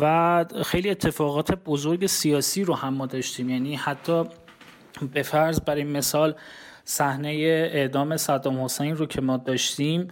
و 0.00 0.44
خیلی 0.64 0.90
اتفاقات 0.90 1.54
بزرگ 1.54 2.06
سیاسی 2.06 2.64
رو 2.64 2.74
هم 2.74 2.94
ما 2.94 3.06
داشتیم. 3.06 3.50
یعنی 3.50 3.74
حتی 3.74 4.24
به 5.14 5.22
فرض 5.22 5.60
برای 5.60 5.84
مثال 5.84 6.34
صحنه 6.84 7.28
اعدام 7.72 8.16
صدام 8.16 8.64
حسین 8.64 8.96
رو 8.96 9.06
که 9.06 9.20
ما 9.20 9.36
داشتیم 9.36 10.08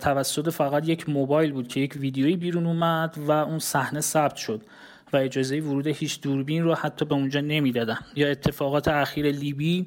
توسط 0.00 0.50
فقط 0.50 0.88
یک 0.88 1.08
موبایل 1.08 1.52
بود 1.52 1.68
که 1.68 1.80
یک 1.80 1.96
ویدیویی 1.96 2.36
بیرون 2.36 2.66
اومد 2.66 3.14
و 3.18 3.30
اون 3.32 3.58
صحنه 3.58 4.00
ثبت 4.00 4.36
شد 4.36 4.62
و 5.12 5.16
اجازه 5.16 5.60
ورود 5.60 5.86
هیچ 5.86 6.20
دوربین 6.20 6.62
رو 6.62 6.74
حتی 6.74 7.04
به 7.04 7.14
اونجا 7.14 7.40
نمی‌دادن. 7.40 7.98
یا 8.16 8.30
اتفاقات 8.30 8.88
اخیر 8.88 9.26
لیبی 9.26 9.86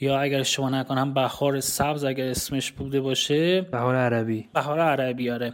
یا 0.00 0.20
اگر 0.20 0.42
شما 0.42 0.70
نکنم 0.70 1.14
بهار 1.14 1.60
سبز 1.60 2.04
اگر 2.04 2.24
اسمش 2.24 2.72
بوده 2.72 3.00
باشه 3.00 3.60
بهار 3.60 3.96
عربی. 3.96 4.48
بهار 4.54 4.80
عربی 4.80 5.30
آره. 5.30 5.52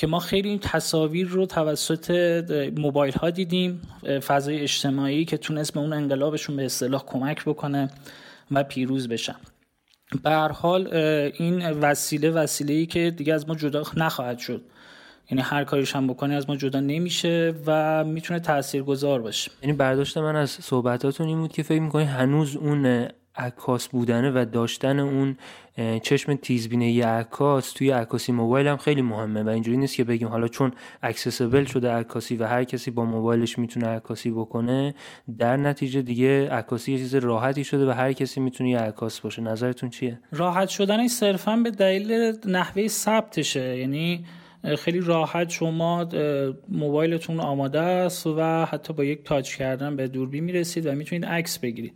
که 0.00 0.06
ما 0.06 0.18
خیلی 0.18 0.48
این 0.48 0.58
تصاویر 0.58 1.26
رو 1.26 1.46
توسط 1.46 2.10
موبایل 2.76 3.14
ها 3.14 3.30
دیدیم 3.30 3.82
فضای 4.26 4.60
اجتماعی 4.60 5.24
که 5.24 5.36
تونست 5.36 5.74
به 5.74 5.80
اون 5.80 5.92
انقلابشون 5.92 6.56
به 6.56 6.64
اصطلاح 6.64 7.04
کمک 7.06 7.44
بکنه 7.44 7.90
و 8.50 8.64
پیروز 8.64 9.08
بشن. 9.08 9.36
به 10.22 10.30
هر 10.30 10.52
حال 10.52 10.94
این 11.38 11.70
وسیله 11.70 12.30
وسیله 12.30 12.74
ای 12.74 12.86
که 12.86 13.10
دیگه 13.10 13.34
از 13.34 13.48
ما 13.48 13.54
جدا 13.54 13.82
نخواهد 13.96 14.38
شد. 14.38 14.62
یعنی 15.30 15.42
هر 15.42 15.64
کاریش 15.64 15.96
هم 15.96 16.06
بکنه 16.06 16.34
از 16.34 16.48
ما 16.48 16.56
جدا 16.56 16.80
نمیشه 16.80 17.54
و 17.66 18.04
می‌تونه 18.04 18.40
تاثیرگذار 18.40 19.22
باشه. 19.22 19.50
یعنی 19.62 19.72
برداشت 19.72 20.18
من 20.18 20.36
از 20.36 20.50
صحبتاتون 20.50 21.26
این 21.26 21.40
بود 21.40 21.52
که 21.52 21.62
فکر 21.62 21.80
می‌کنی 21.80 22.04
هنوز 22.04 22.56
اون 22.56 23.08
عکاس 23.40 23.88
بودنه 23.88 24.30
و 24.30 24.44
داشتن 24.52 24.98
اون 24.98 25.36
چشم 26.02 26.34
تیزبینه 26.34 27.06
عکاس 27.06 27.72
توی 27.72 27.90
عکاسی 27.90 28.32
موبایل 28.32 28.66
هم 28.66 28.76
خیلی 28.76 29.02
مهمه 29.02 29.42
و 29.42 29.48
اینجوری 29.48 29.76
نیست 29.76 29.96
که 29.96 30.04
بگیم 30.04 30.28
حالا 30.28 30.48
چون 30.48 30.72
اکسسبل 31.02 31.64
شده 31.64 31.90
عکاسی 31.90 32.36
و 32.36 32.46
هر 32.46 32.64
کسی 32.64 32.90
با 32.90 33.04
موبایلش 33.04 33.58
می‌تونه 33.58 33.86
عکاسی 33.86 34.30
بکنه 34.30 34.94
در 35.38 35.56
نتیجه 35.56 36.02
دیگه 36.02 36.50
عکاسی 36.50 36.92
یه 36.92 36.98
چیز 36.98 37.14
راحتی 37.14 37.64
شده 37.64 37.86
و 37.86 37.90
هر 37.90 38.12
کسی 38.12 38.40
می‌تونه 38.40 38.70
یه 38.70 38.78
عکاس 38.78 39.20
باشه. 39.20 39.42
نظرتون 39.42 39.90
چیه؟ 39.90 40.20
راحت 40.32 40.68
شدن 40.68 41.08
صرفا 41.08 41.56
به 41.56 41.70
دلیل 41.70 42.32
نحوه 42.46 42.88
ثبتشه. 42.88 43.78
یعنی 43.78 44.24
خیلی 44.78 45.00
راحت 45.00 45.50
شما 45.50 46.08
موبایلتون 46.68 47.40
آماده 47.40 47.80
است 47.80 48.26
و 48.26 48.64
حتی 48.64 48.92
با 48.92 49.04
یک 49.04 49.24
تاچ 49.24 49.56
کردن 49.56 49.96
به 49.96 50.08
دوربین 50.08 50.44
می‌رسید 50.44 50.86
و 50.86 50.92
می‌تونید 50.92 51.24
عکس 51.24 51.58
بگیرید. 51.58 51.92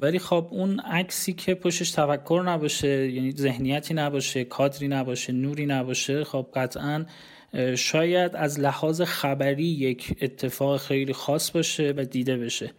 ولی 0.00 0.18
خب 0.18 0.46
اون 0.50 0.80
عکسی 0.80 1.32
که 1.32 1.54
پشتش 1.54 1.90
تفکر 1.90 2.42
نباشه 2.46 3.10
یعنی 3.10 3.32
ذهنیتی 3.32 3.94
نباشه 3.94 4.44
کادری 4.44 4.88
نباشه 4.88 5.32
نوری 5.32 5.66
نباشه 5.66 6.24
خب 6.24 6.46
قطعا 6.54 7.04
شاید 7.76 8.36
از 8.36 8.60
لحاظ 8.60 9.02
خبری 9.02 9.64
یک 9.64 10.16
اتفاق 10.22 10.80
خیلی 10.80 11.12
خاص 11.12 11.50
باشه 11.50 11.94
و 11.96 12.04
دیده 12.04 12.36
بشه. 12.36 12.70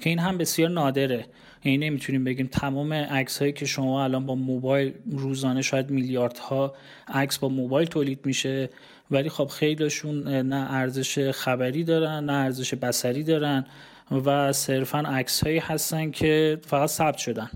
که 0.00 0.10
این 0.10 0.18
هم 0.18 0.38
بسیار 0.38 0.70
نادره. 0.70 1.26
یعنی 1.64 1.78
نمی‌تونیم 1.78 2.24
بگیم 2.24 2.46
تمام 2.46 2.92
عکس 2.92 3.38
هایی 3.38 3.52
که 3.52 3.66
شما 3.66 4.04
الان 4.04 4.26
با 4.26 4.34
موبایل 4.34 4.92
روزانه 5.10 5.62
شاید 5.62 5.90
میلیاردها 5.90 6.74
عکس 7.08 7.38
با 7.38 7.48
موبایل 7.48 7.88
تولید 7.88 8.26
میشه 8.26 8.70
ولی 9.10 9.28
خب 9.28 9.46
خیلیشون 9.46 10.28
نه 10.28 10.72
ارزش 10.72 11.30
خبری 11.30 11.84
دارن 11.84 12.24
نه 12.24 12.32
ارزش 12.32 12.74
بسری 12.74 13.22
دارن. 13.22 13.66
و 14.10 14.52
صرفا 14.52 14.98
عکس 14.98 15.44
هایی 15.44 15.58
هستن 15.58 16.10
که 16.10 16.60
فقط 16.66 16.88
ثبت 16.88 17.16
شدن. 17.16 17.50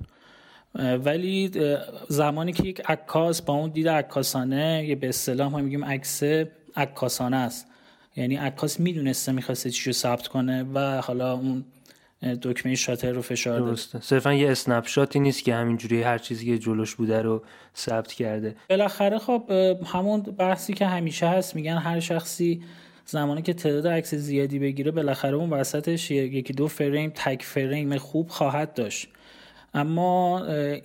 ولی 0.74 1.50
زمانی 2.08 2.52
که 2.52 2.64
یک 2.64 2.82
عکاس 2.88 3.42
با 3.42 3.54
اون 3.54 3.70
دید 3.70 3.88
عکاسانه 3.88 4.84
یه 4.88 4.94
به 4.94 5.08
اصطلاح 5.08 5.48
ما 5.48 5.58
میگیم 5.58 5.84
عکس 5.84 6.22
عکاسانه 6.76 7.36
است. 7.36 7.66
یعنی 8.16 8.36
عکاس 8.36 8.80
می‌دونسته 8.80 9.32
می‌خواسته 9.32 9.70
چی 9.70 9.84
رو 9.84 9.92
ثبت 9.92 10.28
کنه 10.28 10.62
و 10.74 11.00
حالا 11.00 11.32
اون 11.32 11.64
دکمه 12.42 12.74
شاتر 12.74 13.10
رو 13.10 13.22
فشار 13.22 13.60
درسته. 13.60 14.00
صرفا 14.00 14.32
یه 14.32 14.50
اسنپ 14.50 14.86
شاتی 14.86 15.20
نیست 15.20 15.44
که 15.44 15.54
همینجوری 15.54 16.02
هر 16.02 16.18
چیزی 16.18 16.46
که 16.46 16.58
جلوش 16.58 16.94
بوده 16.94 17.22
رو 17.22 17.42
ثبت 17.76 18.12
کرده. 18.12 18.56
بالاخره 18.70 19.18
خب 19.18 19.50
همون 19.86 20.20
بحثی 20.20 20.72
که 20.72 20.86
همیشه 20.86 21.26
هست 21.26 21.54
میگن 21.54 21.76
هر 21.76 22.00
شخصی 22.00 22.62
زمانی 23.06 23.42
که 23.42 23.54
تعداد 23.54 23.86
عکس 23.86 24.14
زیادی 24.14 24.58
بگیره 24.58 24.90
بالاخره 24.90 25.34
اون 25.34 25.50
وسطش 25.50 26.10
یکی 26.10 26.52
دو 26.52 26.68
فریم 26.68 27.12
تک 27.14 27.42
فریم 27.42 27.98
خوب 27.98 28.28
خواهد 28.28 28.74
داشت. 28.74 29.08
اما 29.74 30.44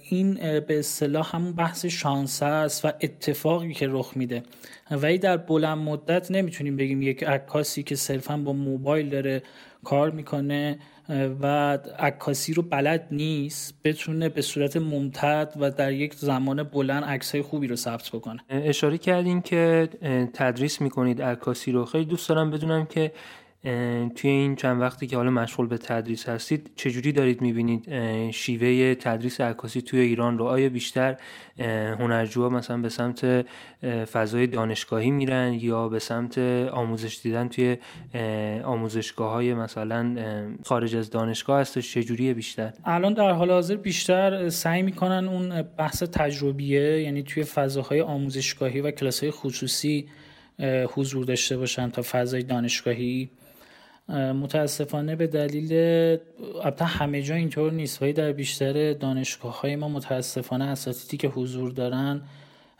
این 0.10 0.34
به 0.60 0.80
اصطلاح 0.80 1.36
همون 1.36 1.54
بحث 1.54 1.86
شانس 1.86 2.44
است 2.44 2.86
و 2.86 2.92
اتفاقی 3.02 3.74
که 3.74 3.88
رخ 3.90 4.12
میده. 4.16 4.44
ولی 4.92 5.18
در 5.18 5.38
بلند 5.38 5.78
مدت 5.78 6.32
نمی‌تونیم 6.32 6.78
بگیم 6.78 7.02
یک 7.02 7.24
عکاسی 7.24 7.84
که 7.84 7.96
صرفا 7.96 8.38
با 8.38 8.54
موبایل 8.54 9.10
داره 9.10 9.44
کار 9.84 10.12
می‌کنه 10.12 10.80
و 11.42 11.78
عکاسی 12.00 12.54
رو 12.54 12.64
بلد 12.64 13.08
نیست 13.12 13.74
بتونه 13.84 14.30
به 14.30 14.42
صورت 14.42 14.78
ممتد 14.78 15.54
و 15.60 15.72
در 15.72 15.92
یک 15.92 16.14
زمان 16.14 16.64
بلند 16.64 17.04
عکسای 17.04 17.42
خوبی 17.42 17.68
رو 17.68 17.76
ثبت 17.76 18.10
بکنه. 18.10 18.40
اشاره 18.50 18.98
کردین 18.98 19.42
که 19.42 19.90
تدریس 20.34 20.82
می‌کنید 20.82 21.22
عکاسی 21.22 21.72
رو. 21.72 21.86
خیلی 21.86 22.06
دوست 22.06 22.30
دارم 22.30 22.52
بدونم 22.52 22.86
که 22.86 23.12
توی 24.16 24.30
این 24.30 24.56
چند 24.56 24.82
وقتی 24.82 25.08
که 25.08 25.18
حالا 25.18 25.30
مشغول 25.30 25.68
به 25.68 25.78
تدریس 25.78 26.30
هستید 26.30 26.72
چجوری 26.76 27.12
دارید 27.12 27.42
می‌بینید 27.42 27.90
شیوه 28.32 28.96
تدریس 28.96 29.42
عکاسی 29.42 29.82
توی 29.82 30.00
ایران 30.00 30.38
رو؟ 30.38 30.46
آیا 30.46 30.70
بیشتر 30.70 31.18
هنرجوها 32.00 32.50
مثلا 32.50 32.78
به 32.78 32.90
سمت 32.90 33.46
فضای 34.12 34.48
دانشگاهی 34.48 35.12
میرن 35.12 35.54
یا 35.54 35.90
به 35.90 36.00
سمت 36.00 36.38
آموزش 36.72 37.20
دیدن 37.24 37.48
توی 37.48 37.78
آموزشگاه 38.64 39.32
های 39.32 39.54
مثلا 39.54 40.16
خارج 40.66 40.96
از 40.96 41.10
دانشگاه 41.10 41.60
هستش؟ 41.60 41.94
چجوریه 41.94 42.34
بیشتر؟ 42.34 42.74
الان 42.86 43.14
در 43.14 43.32
حال 43.32 43.52
حاضر 43.52 43.76
بیشتر 43.76 44.50
سعی 44.50 44.82
می‌کنن 44.82 45.28
اون 45.28 45.62
بحث 45.62 46.04
تجربیه 46.04 47.02
یعنی 47.02 47.24
توی 47.24 47.44
فضاهای 47.44 48.02
آموزشگاهی 48.02 48.82
و 48.82 48.92
کلاس 48.92 49.20
های 49.24 49.32
خصوصی 49.32 50.08
حضور 50.94 51.26
داشته 51.26 51.58
باشن 51.58 51.90
تا 51.90 52.02
فضای 52.12 52.44
دانشگاهی. 52.44 53.30
متاسفانه 54.10 55.16
به 55.16 55.28
دلیل 55.28 55.74
البته 56.64 56.86
همه 56.86 57.22
جا 57.22 57.36
اینطور 57.36 57.72
نیست. 57.72 58.02
ولی 58.02 58.14
در 58.14 58.32
بیشتر 58.32 58.94
دانشگاه 58.94 59.62
های 59.62 59.76
ما 59.76 59.90
متاسفانه 59.90 60.66
اساتیدی 60.66 61.18
که 61.18 61.28
حضور 61.28 61.72
دارن 61.72 62.22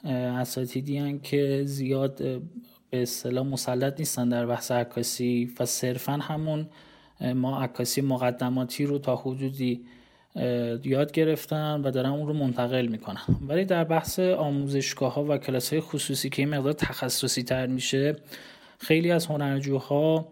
اساتیدی 0.06 1.20
که 1.24 1.62
زیاد 1.66 2.18
به 2.90 3.02
اصطلاح 3.02 3.46
مسلط 3.46 4.00
نیستن 4.00 4.30
در 4.30 4.46
بحث 4.46 4.72
عکاسی 4.72 5.54
و 5.60 5.66
صرفا 5.66 6.14
همون 6.14 6.70
ما 7.36 7.60
عکاسی 7.60 8.02
مقدماتی 8.02 8.86
رو 8.86 9.00
تا 9.00 9.16
حدودی 9.16 9.82
یاد 10.84 11.12
گرفتن 11.12 11.82
و 11.82 11.92
دارن 11.92 12.10
اون 12.10 12.28
رو 12.28 12.34
منتقل 12.34 12.88
می‌کنن. 12.88 13.22
ولی 13.48 13.66
در 13.66 13.84
بحث 13.84 14.20
آموزشگاه 14.20 15.14
ها 15.14 15.24
و 15.24 15.38
کلاس 15.38 15.74
های 15.74 15.82
خصوصی 15.82 16.30
که 16.30 16.42
این 16.42 16.50
مقدار 16.50 16.74
تخصصی 16.74 17.44
تر 17.44 17.68
میشه 17.68 18.16
خیلی 18.80 19.12
از 19.12 19.26
هنرجوها 19.26 20.28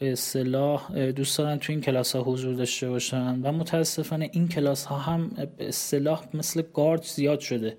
به 0.00 0.12
اصطلاح 0.12 1.10
دوست 1.10 1.38
دارن 1.38 1.58
تو 1.58 1.72
این 1.72 1.80
کلاس 1.80 2.16
ها 2.16 2.22
حضور 2.22 2.54
داشته 2.54 2.88
باشن 2.88 3.40
و 3.42 3.52
متاسفانه 3.52 4.30
این 4.32 4.48
کلاس 4.48 4.84
ها 4.84 4.98
هم 4.98 5.28
به 5.58 5.68
اصطلاح 5.68 6.24
مثل 6.34 6.62
گارد 6.74 7.02
زیاد 7.02 7.40
شده. 7.40 7.76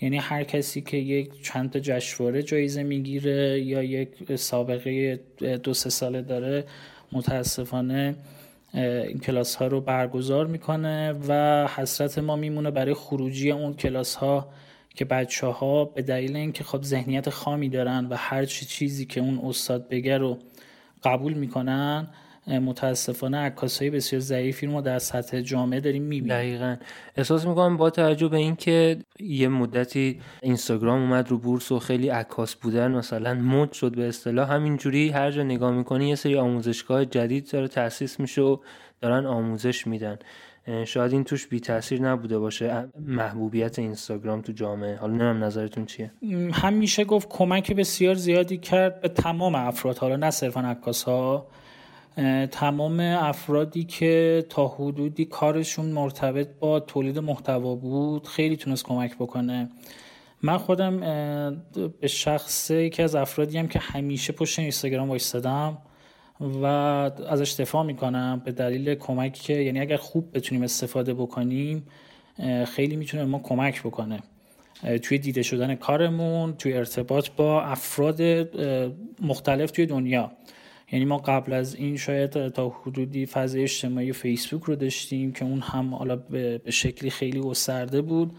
یعنی 0.00 0.16
هر 0.16 0.44
کسی 0.44 0.80
که 0.80 0.96
یک 0.96 1.42
چند 1.42 1.70
تا 1.70 1.78
جشنواره 1.78 2.42
جایزه 2.42 2.82
می‌گیره 2.82 3.60
یا 3.60 3.82
یک 3.82 4.36
سابقه 4.36 5.20
دو 5.62 5.74
سه 5.74 5.90
ساله 5.90 6.22
داره 6.22 6.64
متاسفانه 7.12 8.14
این 8.74 9.18
کلاس 9.18 9.54
ها 9.54 9.66
رو 9.66 9.80
برگزار 9.80 10.46
می‌کنه 10.46 11.14
و 11.28 11.66
حسرت 11.76 12.18
ما 12.18 12.36
میمونه 12.36 12.70
برای 12.70 12.94
خروجی 12.94 13.50
اون 13.50 13.74
کلاس 13.74 14.14
ها 14.14 14.48
که 14.94 15.04
بچه 15.04 15.46
ها 15.46 15.84
به 15.84 16.02
دلیل 16.02 16.36
اینکه 16.36 16.64
خب 16.64 16.82
ذهنیت 16.82 17.30
خامی 17.30 17.68
دارن 17.68 18.06
و 18.10 18.16
هر 18.16 18.44
چیزی 18.44 19.06
که 19.06 19.20
اون 19.20 19.40
استاد 19.44 19.88
بگه 19.88 20.18
رو 20.18 20.38
قبول 21.04 21.32
می‌کنن. 21.34 22.08
متاسفانه 22.46 23.36
عکاس 23.36 23.82
های 23.82 23.90
بسیار 23.90 24.20
ضعیفی 24.20 24.66
ما 24.66 24.80
در 24.80 24.98
سطح 24.98 25.40
جامعه 25.40 25.80
داریم 25.80 26.02
می‌بینیم. 26.02 26.36
دقیقا. 26.36 26.76
احساس 27.16 27.46
می‌کنم 27.46 27.76
با 27.76 27.90
توجه 27.90 28.28
به 28.28 28.36
اینکه 28.36 28.98
یه 29.20 29.48
مدتی 29.48 30.20
اینستاگرام 30.42 31.00
اومد 31.00 31.28
رو 31.28 31.38
بورس 31.38 31.72
و 31.72 31.78
خیلی 31.78 32.08
عکاس 32.08 32.54
بودن 32.54 32.90
مثلا 32.90 33.34
مد 33.34 33.72
شد 33.72 33.96
به 33.96 34.08
اصطلاح. 34.08 34.52
همینجوری 34.52 35.08
هر 35.08 35.30
جا 35.30 35.42
نگاه 35.42 35.72
می‌کنی 35.72 36.08
یه 36.08 36.14
سری 36.14 36.36
آموزشگاه 36.36 37.04
جدید 37.04 37.50
داره 37.50 37.68
تاسیس 37.68 38.20
میشه 38.20 38.42
و 38.42 38.56
دارن 39.00 39.26
آموزش 39.26 39.86
میدن. 39.86 40.18
شاید 40.86 41.12
این 41.12 41.24
توش 41.24 41.46
بی 41.46 41.60
تاثیر 41.60 42.02
نبوده 42.02 42.38
باشه 42.38 42.88
محبوبیت 43.00 43.78
اینستاگرام 43.78 44.40
تو 44.40 44.52
جامعه. 44.52 44.96
حالا 44.96 45.14
نمیم 45.14 45.44
نظرتون 45.44 45.86
چیه. 45.86 46.10
هم 46.52 46.72
میشه 46.72 47.04
گفت 47.04 47.28
کمک 47.28 47.72
بسیار 47.72 48.14
زیادی 48.14 48.56
کرد 48.56 49.00
به 49.00 49.08
تمام 49.08 49.54
افراد 49.54 49.98
حالا 49.98 50.16
نه 50.16 50.30
صرفا 50.30 50.60
عکاس 50.60 51.02
ها 51.02 51.46
تمام 52.50 53.00
افرادی 53.00 53.84
که 53.84 54.44
تا 54.48 54.68
حدودی 54.68 55.24
کارشون 55.24 55.86
مرتبط 55.86 56.48
با 56.60 56.80
تولید 56.80 57.18
محتوا 57.18 57.74
بود 57.74 58.26
خیلی 58.26 58.56
تونست 58.56 58.84
کمک 58.84 59.14
بکنه. 59.14 59.68
من 60.42 60.58
خودم 60.58 61.00
به 62.00 62.08
شخص 62.08 62.70
یکی 62.70 63.02
از 63.02 63.14
افرادی 63.14 63.58
هم 63.58 63.68
که 63.68 63.78
همیشه 63.78 64.32
پشت 64.32 64.58
اینستاگرام 64.58 65.08
وایستادم. 65.08 65.78
و 66.40 66.64
ازش 67.28 67.52
دفاع 67.52 67.86
می‌کنم 67.86 68.42
به 68.44 68.52
دلیل 68.52 68.94
کمکی 68.94 69.42
که 69.42 69.52
یعنی 69.52 69.80
اگر 69.80 69.96
خوب 69.96 70.36
بتونیم 70.36 70.64
استفاده 70.64 71.14
بکنیم 71.14 71.86
خیلی 72.66 72.96
می‌تونه 72.96 73.24
ما 73.24 73.38
کمک 73.38 73.82
بکنه. 73.82 74.20
توی 75.02 75.18
دیده 75.18 75.42
شدن 75.42 75.74
کارمون 75.74 76.52
توی 76.56 76.72
ارتباط 76.72 77.28
با 77.36 77.62
افراد 77.62 78.22
مختلف 79.22 79.70
توی 79.70 79.86
دنیا. 79.86 80.32
یعنی 80.92 81.04
ما 81.04 81.18
قبل 81.18 81.52
از 81.52 81.74
این 81.74 81.96
شاید 81.96 82.48
تا 82.48 82.68
حدودی 82.68 83.26
فضای 83.26 83.62
اجتماعی 83.62 84.12
فیسبوک 84.12 84.62
رو 84.62 84.76
داشتیم 84.76 85.32
که 85.32 85.44
اون 85.44 85.60
هم 85.60 85.94
حالا 85.94 86.16
به 86.16 86.60
شکلی 86.70 87.10
خیلی 87.10 87.40
گسترده 87.40 88.02
بود. 88.02 88.32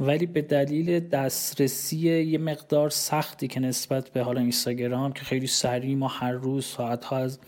ولی 0.00 0.26
به 0.26 0.42
دلیل 0.42 1.00
دسترسی 1.00 1.98
یه 2.22 2.38
مقدار 2.38 2.90
سختی 2.90 3.48
که 3.48 3.60
نسبت 3.60 4.10
به 4.10 4.22
حالا 4.22 4.40
اینستاگرام 4.40 5.12
که 5.12 5.24
خیلی 5.24 5.46
سریع 5.46 5.96
ما 5.96 6.08
هر 6.08 6.32
روز 6.32 6.64
ساعت 6.66 7.04
ها 7.04 7.16
از 7.16 7.38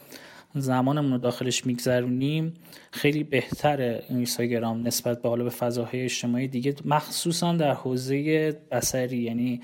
زمانمون 0.55 1.13
رو 1.13 1.19
داخلش 1.19 1.67
میگذرونیم 1.67 2.55
خیلی 2.91 3.25
بهتره 3.25 4.03
اینستاگرام 4.09 4.87
نسبت 4.87 5.23
به 5.23 5.29
حالا 5.29 5.45
به 5.45 5.51
فضاهای 5.51 6.05
اجتماعی 6.05 6.49
دیگه 6.49 6.75
مخصوصا 6.85 7.53
در 7.53 7.75
حوزه 7.75 8.53
بسری 8.71 9.19
یعنی 9.19 9.61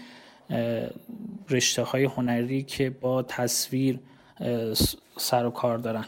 رشته 1.51 1.83
های 1.83 2.05
هنری 2.05 2.63
که 2.63 2.91
با 2.91 3.23
تصویر 3.23 3.99
سر 5.17 5.47
و 5.47 5.51
کار 5.51 5.79
دارن. 5.79 6.05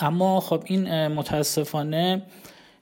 اما 0.00 0.40
خب 0.40 0.62
این 0.66 1.08
متاسفانه 1.08 2.22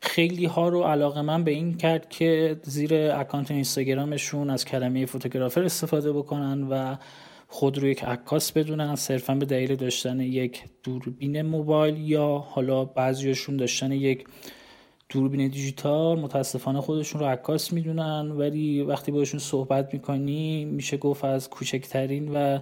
خیلی 0.00 0.47
ها 0.47 0.69
رو 0.69 0.83
علاقه 0.83 1.23
من 1.23 1.45
به 1.45 1.50
این 1.50 1.76
کرد 1.76 2.09
که 2.09 2.61
زیر 2.62 2.95
اکانت 2.95 3.50
اینستاگرامشون 3.50 4.50
از 4.50 4.64
کلمه 4.64 5.07
فوتوگرافر 5.07 5.62
استفاده 5.62 6.12
بکنن 6.12 6.62
و 6.62 6.97
خود 7.49 7.78
رو 7.78 7.88
یک 7.88 8.05
عکاس 8.05 8.52
بدونن. 8.52 8.95
صرفا 8.95 9.35
به 9.35 9.47
دلیل 9.47 9.76
داشتن 9.76 10.21
یک 10.21 10.62
دوربین 10.83 11.43
موبایل 11.43 12.11
یا 12.11 12.45
حالا 12.49 12.85
بعضیشون 12.85 13.57
داشتن 13.57 13.93
یک 13.93 14.25
دوربین 15.09 15.49
دیجیتال 15.49 16.19
متاسفانه 16.21 16.81
خودشون 16.81 17.21
رو 17.21 17.26
عکاس 17.26 17.73
می‌دونن. 17.73 18.31
ولی 18.31 18.83
وقتی 18.83 19.12
باشون 19.12 19.40
صحبت 19.40 19.95
می‌کنی 19.95 20.64
میشه 20.64 20.97
گفت 20.97 21.25
از 21.25 21.50
کوچکترین 21.50 22.28
و 22.28 22.59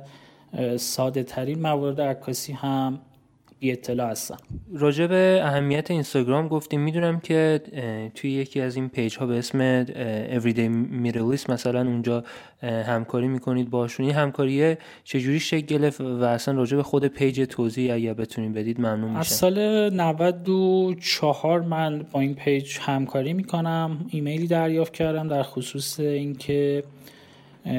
ساده 0.76 1.22
ترین 1.22 1.60
موارد 1.60 2.00
عکاسی 2.00 2.52
هم 2.52 3.00
بی 3.60 3.72
اطلاع 3.72 4.10
هستم. 4.10 4.36
راجع 4.74 5.06
به 5.06 5.40
اهمیت 5.42 5.90
اینستاگرام 5.90 6.48
گفتیم. 6.48 6.80
می‌دونم 6.80 7.20
که 7.20 7.60
توی 8.14 8.30
یکی 8.30 8.60
از 8.60 8.76
این 8.76 8.88
پیج 8.88 9.16
ها 9.16 9.26
به 9.26 9.38
اسم 9.38 9.84
Everyday 10.40 10.70
Middle 11.04 11.32
East 11.32 11.50
مثلا 11.50 11.80
اونجا 11.80 12.24
همکاری 12.62 13.28
می‌کنید 13.28 13.70
باشون 13.70 14.06
این 14.06 14.14
همکاری 14.14 14.76
چجوری 15.04 15.40
شکل 15.40 15.66
گرفت 15.66 16.00
و 16.00 16.22
اصلا 16.22 16.54
راجع 16.54 16.76
به 16.76 16.82
خود 16.82 17.06
page 17.06 17.40
توضیح 17.40 17.94
اگر 17.94 18.14
بتونید 18.14 18.54
بدید 18.54 18.80
ممنون 18.80 19.08
میشم. 19.08 19.18
از 19.18 19.26
سال 19.26 19.90
94 19.94 21.60
من 21.60 22.06
با 22.12 22.20
این 22.20 22.34
page 22.34 22.78
همکاری 22.80 23.32
می‌کنم. 23.32 24.06
ایمیلی 24.10 24.46
دریافت 24.46 24.92
کردم 24.92 25.28
در 25.28 25.42
خصوص 25.42 26.00
اینکه 26.00 26.84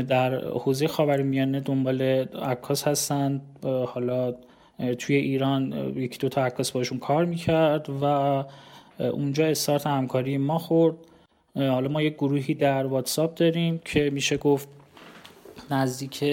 در 0.08 0.36
حوزه 0.46 0.88
خاورمیانه 0.88 1.60
دنبال 1.60 2.02
عکاس 2.02 2.88
هستن. 2.88 3.42
حالا 3.64 4.34
توی 5.00 5.16
ایران 5.16 5.94
یکی 5.96 6.18
دو 6.18 6.30
تا 6.30 6.46
عکاس 6.46 6.72
باشون 6.72 7.00
کار 7.00 7.26
می‌کرد 7.26 7.88
و 8.02 8.04
اونجا 9.00 9.46
استارت 9.46 9.88
همکاری 9.88 10.38
ما 10.38 10.58
خورد. 10.58 10.96
حالا 11.56 11.88
ما 11.90 12.02
یک 12.02 12.14
گروهی 12.14 12.54
در 12.54 12.86
واتساپ 12.86 13.36
داریم 13.36 13.82
که 13.86 14.10
میشه 14.10 14.38
گفت 14.38 14.70
نزدیک 15.72 16.24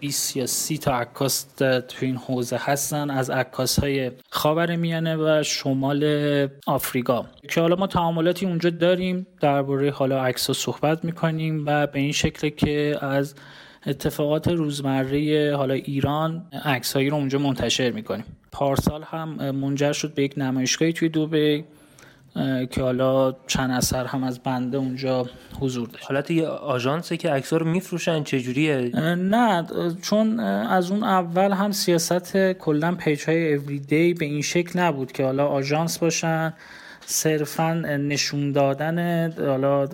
20 0.00 0.36
یا 0.36 0.46
30 0.46 0.78
تا 0.78 0.94
عکاس 0.98 1.42
تو 1.42 1.96
این 2.00 2.16
حوزه 2.16 2.56
هستن 2.60 3.10
از 3.10 3.30
عکاس 3.30 3.80
های 3.80 4.10
خاور 4.30 4.76
میانه 4.76 5.16
و 5.16 5.42
شمال 5.42 6.48
آفریقا. 6.66 7.24
که 7.50 7.60
حالا 7.60 7.76
ما 7.76 7.86
تعاملاتی 7.86 8.46
اونجا 8.46 8.70
داریم 8.70 9.26
درباره 9.40 9.90
حالا 9.90 10.24
عکس 10.24 10.50
صحبت 10.50 11.04
می‌کنیم 11.04 11.64
و 11.66 11.86
به 11.86 11.98
این 11.98 12.12
شکل 12.12 12.48
که 12.48 12.96
از 13.00 13.34
اتفاقات 13.86 14.48
روزمره 14.48 15.56
حالا 15.56 15.74
ایران 15.74 16.46
عکسهایی 16.64 17.10
رو 17.10 17.16
اونجا 17.16 17.38
منتشر 17.38 17.90
می‌کنیم. 17.90 18.24
پارسال 18.52 19.02
هم 19.02 19.50
منجر 19.50 19.92
شد 19.92 20.14
به 20.14 20.22
یک 20.22 20.34
نمایشگاهی 20.36 20.92
توی 20.92 21.08
دوبه 21.08 21.64
که 22.70 22.82
حالا 22.82 23.36
چند 23.46 23.70
اثر 23.70 24.04
هم 24.04 24.24
از 24.24 24.38
بنده 24.38 24.78
اونجا 24.78 25.26
حضور 25.60 25.88
داشت. 25.88 26.04
حالت 26.04 26.30
یه 26.30 26.46
آژانسه 26.46 27.16
که 27.16 27.30
عکس‌ها 27.30 27.56
رو 27.56 27.66
میفروشن 27.66 28.22
چجوریه؟ 28.22 28.90
نه 29.16 29.66
چون 30.02 30.40
از 30.40 30.90
اون 30.90 31.02
اول 31.02 31.52
هم 31.52 31.72
سیاست 31.72 32.52
کلا 32.52 32.94
پیج 32.94 33.24
های 33.24 33.54
اوریدی 33.54 34.14
به 34.14 34.24
این 34.24 34.42
شکل 34.42 34.80
نبود 34.80 35.12
که 35.12 35.24
حالا 35.24 35.46
آژانس 35.46 35.98
باشن 35.98 36.52
صرفا 37.06 37.74
نشون 37.98 38.52
دادن 38.52 39.30
حالا 39.46 39.88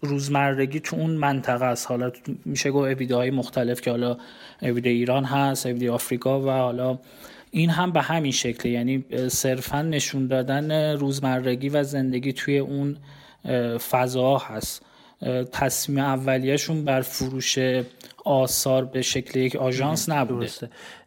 روزمرگی 0.00 0.80
تو 0.80 0.96
اون 0.96 1.10
منطقه 1.10 1.64
است. 1.64 1.86
حالا 1.86 2.12
میشه 2.44 2.70
گفت 2.70 2.86
اویده 2.86 3.30
مختلف 3.30 3.80
که 3.80 3.90
حالا 3.90 4.16
اویده 4.62 4.90
ایران 4.90 5.24
هست 5.24 5.66
اویده 5.66 5.90
آفریقا 5.90 6.40
و 6.40 6.50
حالا 6.50 6.98
این 7.50 7.70
هم 7.70 7.92
به 7.92 8.02
همین 8.02 8.32
شکل 8.32 8.68
یعنی 8.68 9.04
صرفا 9.28 9.82
نشون 9.82 10.26
دادن 10.26 10.96
روزمرگی 10.96 11.68
و 11.68 11.82
زندگی 11.82 12.32
توی 12.32 12.58
اون 12.58 12.96
فضا 13.90 14.38
هست. 14.38 14.84
تصمیم 15.52 15.98
اولیهشون 15.98 16.84
بر 16.84 17.00
فروش 17.00 17.58
آثار 18.24 18.84
به 18.84 19.02
شکل 19.02 19.40
یک 19.40 19.56
آژانس 19.56 20.08
نبوده. 20.08 20.50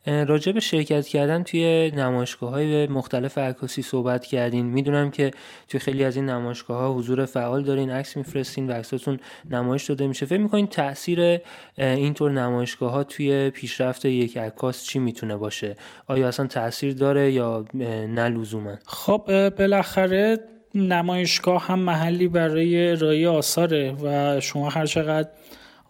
راجع 0.06 0.52
به 0.52 0.60
شرکت 0.60 1.08
کردن 1.08 1.44
توی 1.44 1.92
نمایشگاه 1.92 2.50
های 2.50 2.88
مختلف 2.88 3.38
عکاسی 3.38 3.82
صحبت 3.82 4.26
کردین. 4.26 4.66
می‌دونم 4.66 5.12
که 5.12 5.32
توی 5.68 5.80
خیلی 5.80 6.04
از 6.04 6.16
این 6.16 6.26
نمایشگاه 6.26 6.80
ها 6.80 6.94
حضور 6.94 7.26
فعال 7.26 7.64
دارین 7.64 7.92
عکس 7.92 8.18
میفرستین 8.18 8.70
و 8.70 8.74
عکساتون 8.74 9.20
نمایش 9.50 9.86
داده 9.86 10.08
میشه. 10.08 10.26
فکر 10.26 10.40
می‌کنین 10.40 10.68
تاثیر 10.68 11.40
اینطور 11.78 12.32
نمایشگاه 12.32 12.92
ها 12.92 13.04
توی 13.04 13.50
پیشرفت 13.50 14.06
یک 14.06 14.38
عکاس 14.38 14.84
چی 14.84 15.00
می‌تونه 15.00 15.38
باشه؟ 15.38 15.76
آیا 16.08 16.28
اصلا 16.28 16.48
تاثیر 16.48 16.94
داره 16.94 17.32
یا 17.32 17.66
نه 17.74 18.30
لزوما 18.30 18.76
خب 18.86 19.50
بالاخره 19.58 20.40
نمایشگاه 20.76 21.68
هم 21.68 21.80
محلی 21.80 22.28
برای 22.28 22.92
ارائه 22.92 23.28
آثاره 23.30 23.96
و 24.04 24.40
شما 24.40 24.70
هر 24.70 24.86
چقدر 24.86 25.30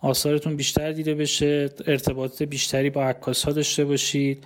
آثارتون 0.02 0.56
بیشتر 0.56 0.92
دیده 0.92 1.16
بشه 1.16 1.70
ارتباط 1.88 2.44
بیشتری 2.44 2.90
با 2.90 3.04
عکاس 3.04 3.44
ها 3.46 3.52
داشته 3.52 3.86
باشید 3.86 4.44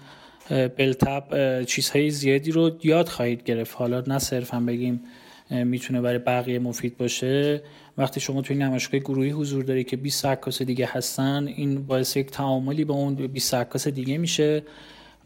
بلتب 0.77 1.23
چیزهای 1.63 2.09
زیادی 2.09 2.51
رو 2.51 2.71
یاد 2.83 3.07
خواهید 3.07 3.43
گرفت. 3.43 3.75
حالا 3.75 4.03
نه 4.07 4.19
صرفا 4.19 4.59
بگیم 4.59 5.01
می‌تونه 5.49 6.01
برای 6.01 6.19
بقیه 6.19 6.59
مفید 6.59 6.97
باشه. 6.97 7.61
وقتی 7.97 8.19
شما 8.19 8.41
توی 8.41 8.55
نمایشگاه 8.55 8.99
گروهی 8.99 9.29
حضور 9.29 9.63
داری 9.63 9.83
که 9.83 9.97
20 9.97 10.25
عکاس 10.25 10.61
دیگه 10.61 10.89
هستن 10.91 11.47
این 11.47 11.85
باعث 11.85 12.17
یک 12.17 12.31
تعاملی 12.31 12.85
با 12.85 12.93
اون 12.93 13.15
20 13.15 13.53
عکاس 13.53 13.87
دیگه 13.87 14.17
میشه. 14.17 14.63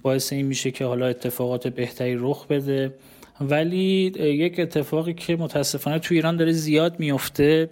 باعث 0.02 0.34
این 0.34 0.45
میشه 0.45 0.72
که 0.72 0.86
حالا 0.86 1.08
اتفاقات 1.08 1.67
بهتری 1.67 2.15
رخ 2.19 2.48
بده. 2.48 2.93
ولی 3.41 4.12
یک 4.19 4.60
اتفاقی 4.60 5.13
که 5.13 5.36
متاسفانه 5.36 5.99
تو 5.99 6.13
ایران 6.15 6.38
داره 6.38 6.52
زیاد 6.52 6.99
میفته 6.99 7.69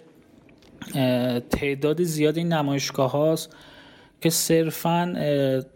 تعداد 1.50 2.02
زیاد 2.02 2.36
این 2.36 2.52
نمایشگاه 2.52 3.10
هاست 3.10 3.56
که 4.20 4.30
صرفا 4.30 5.14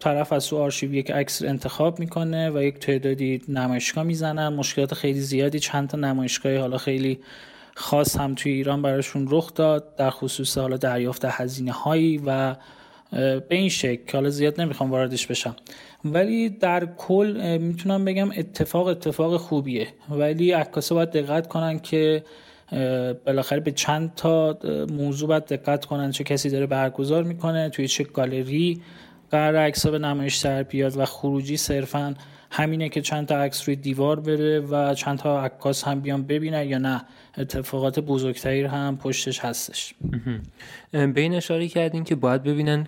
طرف 0.00 0.33
از 0.33 0.46
تو 0.46 0.59
آرشیو 0.59 0.94
یک 0.94 1.11
عکس 1.11 1.42
انتخاب 1.42 1.98
می‌کنه 1.98 2.50
و 2.50 2.62
یک 2.62 2.78
تعدادی 2.78 3.42
نمایشگاه 3.48 4.05
می‌زنن. 4.05 4.48
مشکلات 4.48 4.94
خیلی 4.94 5.20
زیادی 5.20 5.59
چند 5.59 5.88
تا 5.88 5.98
نمایشگاه 5.98 6.59
حالا 6.59 6.78
خیلی 6.78 7.18
خاص 7.74 8.16
هم 8.16 8.35
توی 8.35 8.52
ایران 8.52 8.83
براشون 8.83 9.26
رخ 9.31 9.55
داد 9.55 9.96
در 9.96 10.11
خصوص 10.11 10.59
حالا 10.59 10.76
دریافت 10.76 11.24
هزینه 11.24 11.72
هایی 11.72 12.20
و 12.26 12.57
به 13.12 13.44
این 13.48 13.68
شکل 13.68 14.12
حالا 14.12 14.31
زیاد 14.31 14.61
نمی‌خوام 14.61 14.90
واردش 14.90 15.27
بشم. 15.27 15.57
ولی 16.05 16.48
در 16.48 16.88
کل 16.96 17.59
می‌تونم 17.61 18.05
بگم 18.05 18.31
اتفاق 18.31 18.87
اتفاق 18.87 19.37
خوبیه. 19.37 19.88
ولی 20.11 20.53
عکاسا 20.53 20.94
باید 20.94 21.11
دقت 21.11 21.46
کنن 21.46 21.79
که 21.79 22.25
بالاخره 23.27 23.61
به 23.61 23.70
چند 23.70 24.12
تا 24.16 24.59
موضوع 24.90 25.29
باید 25.29 25.44
دقت 25.44 25.85
کنن 25.85 26.11
چه 26.11 26.25
کسی 26.25 26.51
داره 26.51 26.66
برگزار 26.66 27.22
می‌کنه 27.22 27.68
توی 27.68 27.88
چه 27.88 28.05
گالری 28.05 28.83
قرار 29.31 29.57
عکس 29.57 29.87
به 29.87 29.98
نمایش 29.98 30.37
در 30.37 30.62
بیاد 30.62 30.96
و 30.96 31.05
خروجی 31.05 31.57
صرفا 31.57 32.14
همینه 32.55 32.88
که 32.88 33.01
چند 33.01 33.27
تا 33.27 33.37
عکس 33.37 33.69
روی 33.69 33.77
دیوار 33.77 34.21
بره 34.21 34.61
و 34.61 34.95
چند 34.95 35.19
تا 35.19 35.45
عکاس 35.45 35.85
هم 35.85 36.01
بیان 36.01 36.23
ببینن 36.23 36.69
یا 36.69 36.79
نه 36.79 37.05
اتفاقات 37.38 38.01
بزرگتری 38.01 38.62
هم 38.62 38.99
پشتش 38.99 39.45
هستش. 39.45 39.95
به 40.93 41.21
این 41.21 41.35
اشاره 41.35 41.69
کردین 41.69 42.05
که 42.05 42.15
باید 42.15 42.43
ببینن 42.43 42.87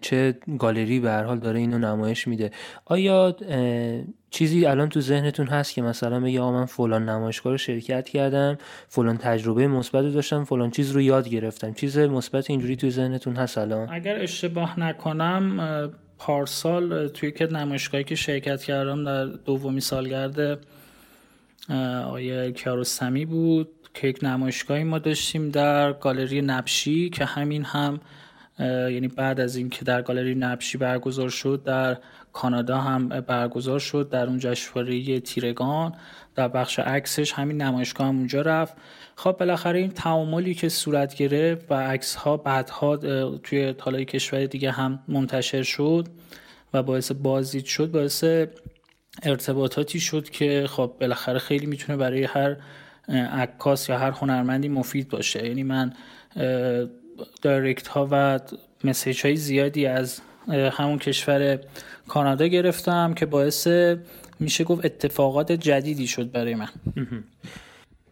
چه 0.00 0.34
گالری 0.58 1.00
به 1.00 1.10
هر 1.10 1.22
حال 1.22 1.38
داره 1.38 1.58
اینو 1.60 1.78
نمایش 1.78 2.28
میده. 2.28 2.50
آیا 2.84 3.36
چیزی 4.30 4.66
الان 4.66 4.88
تو 4.88 5.00
ذهنتون 5.00 5.46
هست 5.46 5.74
که 5.74 5.82
مثلا 5.82 6.20
بگه 6.20 6.40
من 6.40 6.64
فلان 6.64 7.08
نمایشگاه 7.08 7.52
رو 7.52 7.58
شرکت 7.58 8.08
کردم 8.08 8.58
فلان 8.88 9.16
تجربه 9.16 9.66
مثبت 9.66 10.12
داشتم 10.12 10.44
فلان 10.44 10.70
چیز 10.70 10.90
رو 10.90 11.00
یاد 11.00 11.28
گرفتم. 11.28 11.72
چیز 11.72 11.98
مثبت 11.98 12.50
اینجوری 12.50 12.76
تو 12.76 12.90
ذهنتون 12.90 13.36
هست 13.36 13.58
الان؟ 13.58 13.88
اگر 13.90 14.22
اشتباه 14.22 14.80
نکنم 14.80 15.60
پارسال 16.18 17.08
توی 17.08 17.32
که 17.32 17.46
نمایشگاهی 17.46 18.04
که 18.04 18.14
شرکت 18.14 18.62
کردم 18.62 19.04
در 19.04 19.24
دومی 19.24 19.80
سالگرد 19.80 20.58
آیه 22.10 22.52
کیارستمی 22.52 23.24
بود 23.24 23.68
که 23.94 24.08
یک 24.08 24.18
نمایشگاهی 24.22 24.84
ما 24.84 24.98
داشتیم 24.98 25.50
در 25.50 25.92
گالری 25.92 26.42
نبشی 26.42 27.10
که 27.10 27.24
همین 27.24 27.64
هم 27.64 28.00
یعنی 28.60 29.08
بعد 29.08 29.40
از 29.40 29.56
اینکه 29.56 29.84
در 29.84 30.02
گالری 30.02 30.34
نبشی 30.34 30.78
برگزار 30.78 31.28
شد 31.28 31.62
در 31.64 31.96
کانادا 32.32 32.78
هم 32.78 33.08
برگزار 33.08 33.78
شد 33.78 34.08
در 34.08 34.26
اون 34.26 34.38
جشنواره 34.38 35.20
تیرگان 35.20 35.94
در 36.34 36.48
بخش 36.48 36.78
عکسش 36.78 37.32
همین 37.32 37.62
نمایشگاه 37.62 38.06
هم 38.06 38.16
اونجا 38.16 38.40
رفت. 38.40 38.74
خب 39.18 39.32
بالاخره 39.32 39.78
این 39.78 39.90
تعاملی 39.90 40.54
که 40.54 40.68
صورت 40.68 41.14
گرفت 41.14 41.66
و 41.70 41.74
عکس 41.74 42.14
ها 42.14 42.36
بعدها 42.36 42.96
توی 43.42 43.72
طالای 43.72 44.04
کشور 44.04 44.46
دیگه 44.46 44.70
هم 44.70 44.98
منتشر 45.08 45.62
شد 45.62 46.08
و 46.74 46.82
باعث 46.82 47.12
بازدید 47.12 47.64
شد 47.64 47.90
باعث 47.90 48.24
ارتباطاتی 49.22 50.00
شد 50.00 50.30
که 50.30 50.66
خب 50.68 50.92
بالاخره 51.00 51.38
خیلی 51.38 51.66
می‌تونه 51.66 51.98
برای 51.98 52.24
هر 52.24 52.56
عکاس 53.32 53.88
یا 53.88 53.98
هر 53.98 54.10
هنرمندی 54.10 54.68
مفید 54.68 55.08
باشه. 55.08 55.46
یعنی 55.46 55.62
من 55.62 55.92
دایرکت 57.42 57.88
ها 57.88 58.08
و 58.10 58.40
مسیج 58.84 59.26
های 59.26 59.36
زیادی 59.36 59.86
از 59.86 60.20
همون 60.48 60.98
کشور 60.98 61.58
کانادا 62.08 62.46
گرفتم 62.46 63.14
که 63.14 63.26
باعث 63.26 63.68
میشه 64.40 64.64
گفت 64.64 64.84
اتفاقات 64.84 65.52
جدیدی 65.52 66.06
شد 66.06 66.30
برای 66.30 66.54
من. 66.54 66.68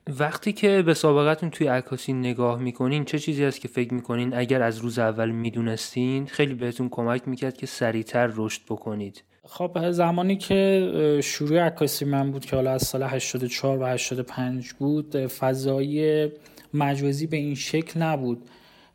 وقتی 0.06 0.52
که 0.52 0.82
به 0.82 0.94
سابقتون 0.94 1.50
توی 1.50 1.66
عکاسی 1.66 2.12
نگاه 2.12 2.58
می‌کنین 2.58 3.04
چه 3.04 3.18
چیزی 3.18 3.44
هست 3.44 3.60
که 3.60 3.68
فکر 3.68 3.94
می‌کنین 3.94 4.34
اگر 4.34 4.62
از 4.62 4.78
روز 4.78 4.98
اول 4.98 5.30
می‌دونستین 5.30 6.26
خیلی 6.26 6.54
بهتون 6.54 6.88
کمک 6.88 7.28
می‌کرد 7.28 7.56
که 7.56 7.66
سریعتر 7.66 8.30
رشد 8.36 8.62
بکنید؟ 8.68 9.22
خب 9.46 9.90
زمانی 9.90 10.36
که 10.36 11.20
شروع 11.22 11.60
عکاسی 11.60 12.04
من 12.04 12.30
بود 12.30 12.44
که 12.44 12.56
حالا 12.56 12.70
از 12.70 12.82
سال 12.82 13.02
84 13.02 13.78
و 13.78 13.86
85 13.86 14.72
بود 14.72 15.16
فضای 15.16 16.28
مجازی 16.74 17.26
به 17.26 17.36
این 17.36 17.54
شکل 17.54 18.02
نبود 18.02 18.42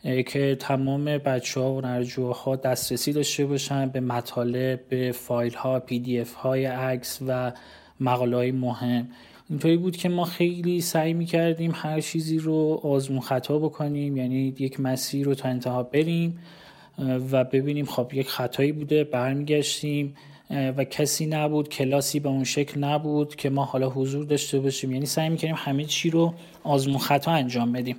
که 0.04 0.58
تمام 0.60 1.06
بچه 1.06 1.60
ها 1.60 1.74
و 1.74 1.82
نرجوها 1.82 2.56
دسترسی 2.56 3.14
داشته 3.14 3.46
باشن 3.46 3.90
به 3.90 4.00
مطالب 4.00 4.88
به 4.90 5.12
فایل 5.12 5.54
ها 5.54 5.80
پی 5.80 6.00
دی 6.00 6.20
اف 6.20 6.34
های 6.34 6.66
عکس 6.66 7.20
و 7.28 7.52
مقاله 8.00 8.52
مهم. 8.52 9.08
اینطوری 9.50 9.78
بود 9.78 9.98
که 9.98 10.10
ما 10.10 10.26
خیلی 10.26 10.82
سعی 10.82 11.14
می‌کردیم 11.14 11.72
هر 11.76 12.02
چیزی 12.02 12.38
رو 12.38 12.80
آزمون 12.84 13.20
خطا 13.20 13.60
بکنیم 13.60 14.18
یعنی 14.18 14.56
یک 14.60 14.80
مسیر 14.80 15.26
رو 15.26 15.36
تا 15.36 15.50
انتها 15.50 15.84
بریم 15.84 16.40
و 17.32 17.44
ببینیم 17.44 17.86
خب 17.86 18.14
یک 18.14 18.30
خطایی 18.30 18.72
بوده 18.72 19.04
برمیگشتیم 19.04 20.16
و 20.50 20.84
کسی 20.84 21.26
نبود 21.26 21.70
کلاسی 21.70 22.20
به 22.20 22.30
اون 22.30 22.44
شکل 22.44 22.80
نبود 22.84 23.36
که 23.36 23.50
ما 23.50 23.66
حالا 23.66 23.90
حضور 23.90 24.26
داشته 24.26 24.60
باشیم. 24.60 24.92
یعنی 24.92 25.06
سعی 25.06 25.30
می‌کنیم 25.30 25.56
همه 25.58 25.86
چی 25.86 26.10
رو 26.10 26.34
آزمون 26.64 26.98
خطا 26.98 27.32
انجام 27.32 27.72
بدیم. 27.72 27.96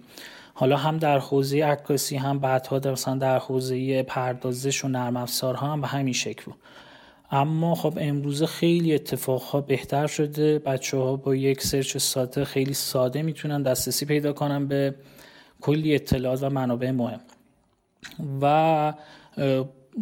حالا 0.54 0.76
هم 0.76 0.98
در 0.98 1.18
حوزه 1.18 1.64
عکاسی 1.64 2.16
هم 2.16 2.38
بعدها 2.38 2.92
مثلا 2.92 3.14
در 3.14 3.38
حوزه 3.38 4.02
پردازش 4.02 4.84
و 4.84 4.88
نرم 4.88 5.16
افزارها 5.16 5.72
هم 5.72 5.80
به 5.80 5.86
همین 5.86 6.14
شکل 6.14 6.42
بود. 6.44 6.54
اما 7.30 7.74
خب 7.74 7.98
امروزه 8.00 8.46
خیلی 8.46 8.94
اتفاقها 8.94 9.60
بهتر 9.60 10.06
شده. 10.06 10.58
بچه 10.58 10.96
ها 10.96 11.16
با 11.16 11.34
یک 11.34 11.62
سرچ 11.62 11.96
ساده 11.96 12.44
خیلی 12.44 12.74
ساده 12.74 13.22
می‌تونن 13.22 13.62
دسترسی 13.62 14.06
پیدا 14.06 14.32
کنن 14.32 14.66
به 14.66 14.94
کلی 15.60 15.94
اطلاعات 15.94 16.42
و 16.42 16.50
منابع 16.50 16.90
مهم. 16.90 17.20
و 18.42 18.94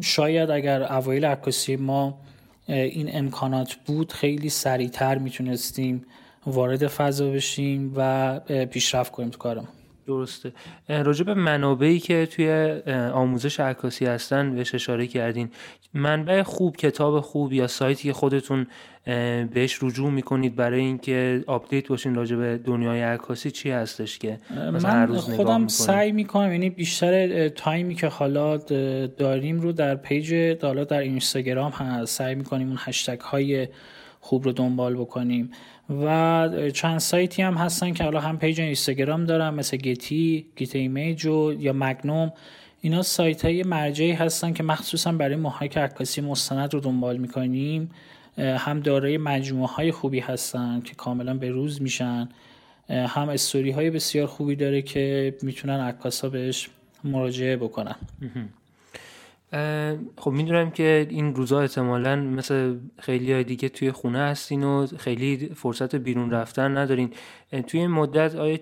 شاید 0.03 0.51
اگر 0.51 0.93
اوایل 0.93 1.25
عکاسی 1.25 1.77
ما 1.77 2.21
این 2.67 3.17
امکانات 3.17 3.75
بود 3.75 4.13
خیلی 4.13 4.49
سریعتر 4.49 5.19
می‌تونستیم 5.19 6.05
وارد 6.47 6.87
فضا 6.87 7.31
بشیم 7.31 7.93
و 7.97 8.41
پیشرفت 8.71 9.13
کنیم 9.13 9.31
تو 9.31 9.39
کارم 9.39 9.69
درسته. 10.09 10.53
راجع 10.89 11.25
به 11.25 11.35
منابعی 11.35 11.99
که 11.99 12.27
توی 12.27 12.81
آموزش 13.13 13.61
عکاسی 13.61 14.07
هستن 14.07 14.55
بهش 14.55 14.75
اشاره 14.75 15.07
کردین. 15.07 15.51
منبع 15.95 16.43
خوب 16.43 16.77
کتاب 16.77 17.21
خوب 17.21 17.53
یا 17.53 17.67
سایتی 17.67 18.09
که 18.09 18.13
خودتون 18.13 18.67
بهش 19.55 19.83
رجوع 19.83 20.11
می‌کنید 20.11 20.57
برای 20.57 20.81
اینکه 20.81 21.45
update 21.47 21.89
باشین 21.89 22.15
راجع 22.15 22.37
به 22.37 22.59
دنیای 22.65 23.03
عکاسی 23.03 23.51
چی 23.51 23.71
هستش 23.71 24.19
که 24.19 24.39
من 24.83 25.09
روز 25.09 25.21
خودم 25.21 25.67
سعی 25.69 26.13
می‌کنم 26.13 26.53
یعنی 26.53 26.71
بیشتر 26.71 27.49
تایمی 27.49 27.95
که 27.95 28.07
حالا 28.07 28.57
داریم 29.07 29.61
رو 29.61 29.73
در 29.73 29.95
page 29.95 30.57
حالا 30.63 30.85
در 30.85 30.99
اینستاگرام 30.99 31.73
هست. 31.73 32.17
سعی 32.17 32.35
می‌کنیم 32.35 32.69
اون 32.69 32.79
هشتگ 32.81 33.21
های 33.21 33.69
خوب 34.21 34.45
رو 34.45 34.53
دنبال 34.53 34.95
بکنیم. 34.95 35.51
و 35.91 36.71
چند 36.75 36.99
سایتی 36.99 37.43
هم 37.43 37.55
هستن 37.55 37.93
که 37.93 38.05
حالا 38.05 38.21
هم 38.21 38.39
page 38.39 38.61
اینستاگرام 38.61 39.25
دارم 39.25 39.55
مثل 39.55 39.77
Getty 39.77 40.47
Getty 40.57 40.77
Image 40.77 41.27
و 41.27 41.53
یا 41.59 41.73
Magnum. 41.73 42.33
اینا 42.81 43.03
سایت 43.03 43.45
های 43.45 43.63
مرجعی 43.63 44.13
هستن 44.13 44.53
که 44.53 44.63
مخصوصا 44.63 45.13
برای 45.13 45.37
ماهایی 45.37 45.71
عکاسی 45.71 46.21
مستند 46.21 46.75
رو 46.75 46.81
دنبال 46.81 47.17
می‌کنیم 47.17 47.91
هم 48.39 48.81
دارای 48.81 49.19
مجموعه 49.19 49.69
های 49.69 49.93
خوبی 49.93 50.21
هستن 50.21 50.81
که 50.81 50.95
کاملا 50.95 51.35
به 51.35 51.51
روز 51.51 51.83
میشن. 51.83 52.29
هم 52.89 53.29
استوری 53.29 53.71
های 53.71 53.91
بسیار 53.91 54.27
خوبی 54.27 54.57
داره 54.57 54.83
که 54.83 55.35
می‌تونن 55.43 55.81
عکاسا 55.81 56.29
بهش 56.29 56.69
مراجعه 57.05 57.57
بکنن. 57.57 57.97
خب 60.17 60.31
می‌دونم 60.31 60.71
که 60.71 61.07
این 61.11 61.35
روزا 61.35 61.61
احتمالا 61.61 62.17
مثل 62.17 62.77
خیلی 62.99 63.33
های 63.33 63.45
دیگه 63.45 63.69
توی 63.69 63.93
خونه 63.93 64.19
هستین 64.19 64.65
و 64.65 64.87
خیلی 64.87 65.51
فرصت 65.55 65.95
بیرون 65.95 66.31
رفتن 66.31 66.77
ندارین. 66.77 67.11
توی 67.67 67.81
این 67.81 67.91
مدت 67.91 68.37
آیا 68.37 68.59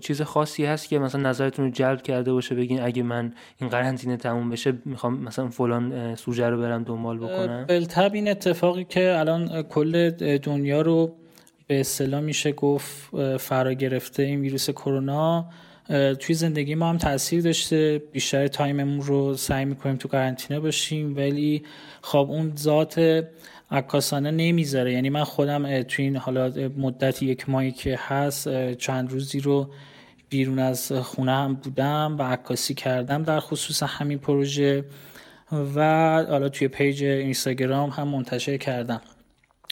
چیز 0.00 0.22
خاصی 0.22 0.64
هست 0.64 0.88
که 0.88 0.98
مثلا 0.98 1.30
نظرتون 1.30 1.64
رو 1.64 1.70
جلب 1.70 2.02
کرده 2.02 2.32
باشه؟ 2.32 2.54
بگین 2.54 2.82
اگه 2.82 3.02
من 3.02 3.32
این 3.60 3.70
قرنطینه 3.70 4.16
تموم 4.16 4.50
بشه 4.50 4.72
می‌خوام 4.84 5.18
مثلا 5.18 5.48
فلان 5.48 6.16
سوژه 6.16 6.46
رو 6.46 6.60
برم 6.60 6.82
دنبال 6.82 7.18
بکنم؟ 7.18 7.64
بالطب 7.68 8.10
این 8.14 8.28
اتفاقی 8.28 8.84
که 8.84 9.18
الان 9.18 9.62
کل 9.62 10.10
دنیا 10.38 10.82
رو 10.82 11.14
به 11.66 11.80
اصطلاح 11.80 12.20
میشه 12.20 12.52
گفت 12.52 13.16
فرا 13.36 13.72
گرفته 13.72 14.22
این 14.22 14.40
ویروس 14.40 14.70
کرونا. 14.70 15.48
توی 16.20 16.34
زندگی 16.34 16.74
ما 16.74 16.90
هم 16.90 16.98
تاثیر 16.98 17.42
داشته. 17.42 18.02
بیشتر 18.12 18.48
تایممون 18.48 19.00
رو 19.00 19.36
سعی 19.36 19.64
می‌کنیم 19.64 19.96
تو 19.96 20.08
قرنطینه 20.08 20.60
باشیم 20.60 21.16
ولی 21.16 21.62
خب 22.02 22.26
اون 22.30 22.52
ذات 22.56 23.24
عکاسانه 23.70 24.30
نمی‌ذاره. 24.30 24.92
یعنی 24.92 25.10
من 25.10 25.24
خودم 25.24 25.82
توی 25.82 26.04
این 26.04 26.16
حالا 26.16 26.70
مدت 26.76 27.22
یک 27.22 27.48
ماهی 27.48 27.72
که 27.72 27.98
هست 28.00 28.72
چند 28.72 29.12
روزی 29.12 29.40
رو 29.40 29.70
بیرون 30.28 30.58
از 30.58 30.92
خونه 30.92 31.32
هم 31.32 31.54
بودم 31.54 32.16
و 32.18 32.22
عکاسی 32.22 32.74
کردم 32.74 33.22
در 33.22 33.40
خصوص 33.40 33.82
همین 33.82 34.18
پروژه. 34.18 34.84
و 35.74 35.82
حالا 36.28 36.48
توی 36.48 36.68
پیج 36.68 37.04
اینستاگرام 37.04 37.90
هم 37.90 38.08
منتشر 38.08 38.56
کردم. 38.56 39.00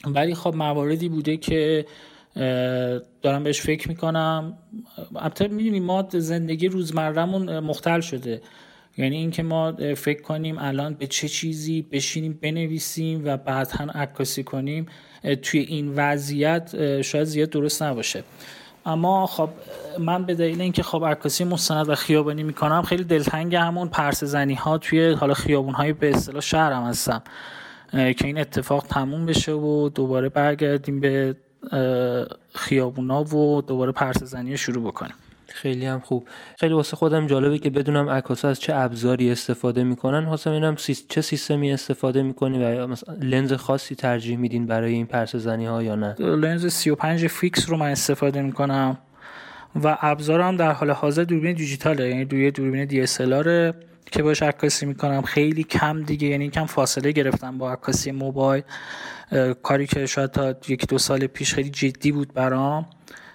ولی 0.05 0.35
خب 0.35 0.55
مواردی 0.55 1.09
بوده 1.09 1.37
که 1.37 1.87
دارم 3.23 3.45
بهش 3.45 3.61
فکر 3.61 3.89
می‌کنم. 3.89 4.59
البته 5.17 5.49
می‌دونی 5.49 5.81
ما 5.81 6.09
زندگی 6.13 6.69
روزمرهمون 6.69 7.59
مختل 7.59 8.01
شده. 8.01 8.43
یعنی 8.97 9.17
اینکه 9.17 9.43
ما 9.43 9.73
فکر 9.97 10.23
کنیم 10.23 10.59
الان 10.59 10.95
به 10.95 11.07
چه 11.07 11.29
چیزی 11.29 11.83
بشینیم 11.83 12.39
بنویسیم 12.43 13.23
و 13.25 13.37
بعدا 13.37 13.85
عکاسی 13.95 14.43
کنیم 14.43 14.87
توی 15.43 15.61
این 15.61 15.93
وضعیت 15.97 17.03
شاید 17.03 17.25
زیاد 17.25 17.51
درست 17.51 17.83
نباشه. 17.83 18.25
اما 18.87 19.27
خب 19.27 19.51
من 19.99 20.25
به 20.25 20.35
دلیل 20.35 20.61
اینکه 20.61 20.83
خب 20.83 21.05
عکاسی 21.05 21.45
مستند 21.45 21.89
و 21.89 21.95
خیابانی 21.95 22.43
می‌کنم 22.43 22.83
خیلی 22.83 23.05
دلتنگ 23.05 23.55
همون 23.55 23.89
پرس 23.89 24.25
زنی 24.25 24.55
ها 24.55 24.79
توی 24.79 25.13
حالا 25.13 25.35
خیابون 25.35 25.75
های 25.75 25.93
به 25.93 26.11
اصطلاح 26.11 26.41
شهرم 26.41 26.83
هستم. 26.83 27.23
که 27.93 28.25
این 28.25 28.39
اتفاق 28.39 28.87
تموم 28.87 29.27
بشه 29.27 29.53
و 29.53 29.89
دوباره 29.89 30.29
برگردیم 30.29 31.01
به 31.01 31.37
خیابونا 32.55 33.25
و 33.25 33.63
دوباره 33.63 33.93
پرس 33.93 34.23
زنی 34.23 34.57
شروع 34.57 34.85
بکنیم. 34.85 35.15
خیلی 35.49 35.87
هم 35.87 36.01
خوب. 36.01 36.29
خیلی 36.59 36.75
واسه 36.75 36.97
خودم 36.97 37.27
جالبه 37.27 37.59
که 37.59 37.71
بدونم 37.71 38.09
عکاسا 38.09 38.49
از 38.49 38.61
چه 38.61 38.75
ابزاری 38.75 39.31
استفاده 39.31 39.85
می‌کنن. 39.85 40.25
واسه 40.25 40.51
اینم 40.51 40.75
چه 41.09 41.21
سیستمی 41.21 41.73
استفاده 41.73 42.23
می‌کنی 42.23 42.65
و 42.65 42.87
مثلا 42.87 43.15
لنز 43.15 43.53
خاصی 43.53 43.95
ترجیح 43.95 44.37
میدین 44.37 44.67
برای 44.67 44.93
این 44.93 45.07
پرس 45.07 45.37
زنی 45.37 45.67
ها 45.67 45.83
یا 45.83 45.95
نه؟ 45.95 46.15
لنز 46.19 46.67
35 46.67 47.27
فیکس 47.27 47.71
رو 47.71 47.77
من 47.77 47.91
استفاده 47.91 48.43
می‌کنم 48.43 48.99
و 49.85 49.99
ابزارم 50.01 50.57
در 50.57 50.73
حال 50.73 50.91
حاضر 50.91 51.25
دوربین 51.25 51.57
دیجیتاله 51.57 52.09
یعنی 52.09 52.25
دوی 52.25 52.51
دوربین 52.51 52.85
دی 52.85 53.07
که 54.11 54.23
باش 54.23 54.43
عکاسی 54.43 54.87
می‌کنم. 54.87 55.23
خیلی 55.23 55.65
کم 55.65 56.03
دیگه 56.03 56.29
یعنی 56.29 56.51
کم 56.51 56.67
فاصله 56.67 57.13
گرفتم 57.13 57.59
با 57.59 57.73
عکاسی 57.73 58.11
موبایل. 58.11 58.63
کاری 59.63 59.87
که 59.87 60.07
شاید 60.07 60.31
تا 60.31 60.55
یک 60.69 60.87
دو 60.89 60.99
سال 60.99 61.27
پیش 61.27 61.55
خیلی 61.55 61.71
جدی 61.71 62.13
بود 62.13 62.35
برام. 62.35 62.87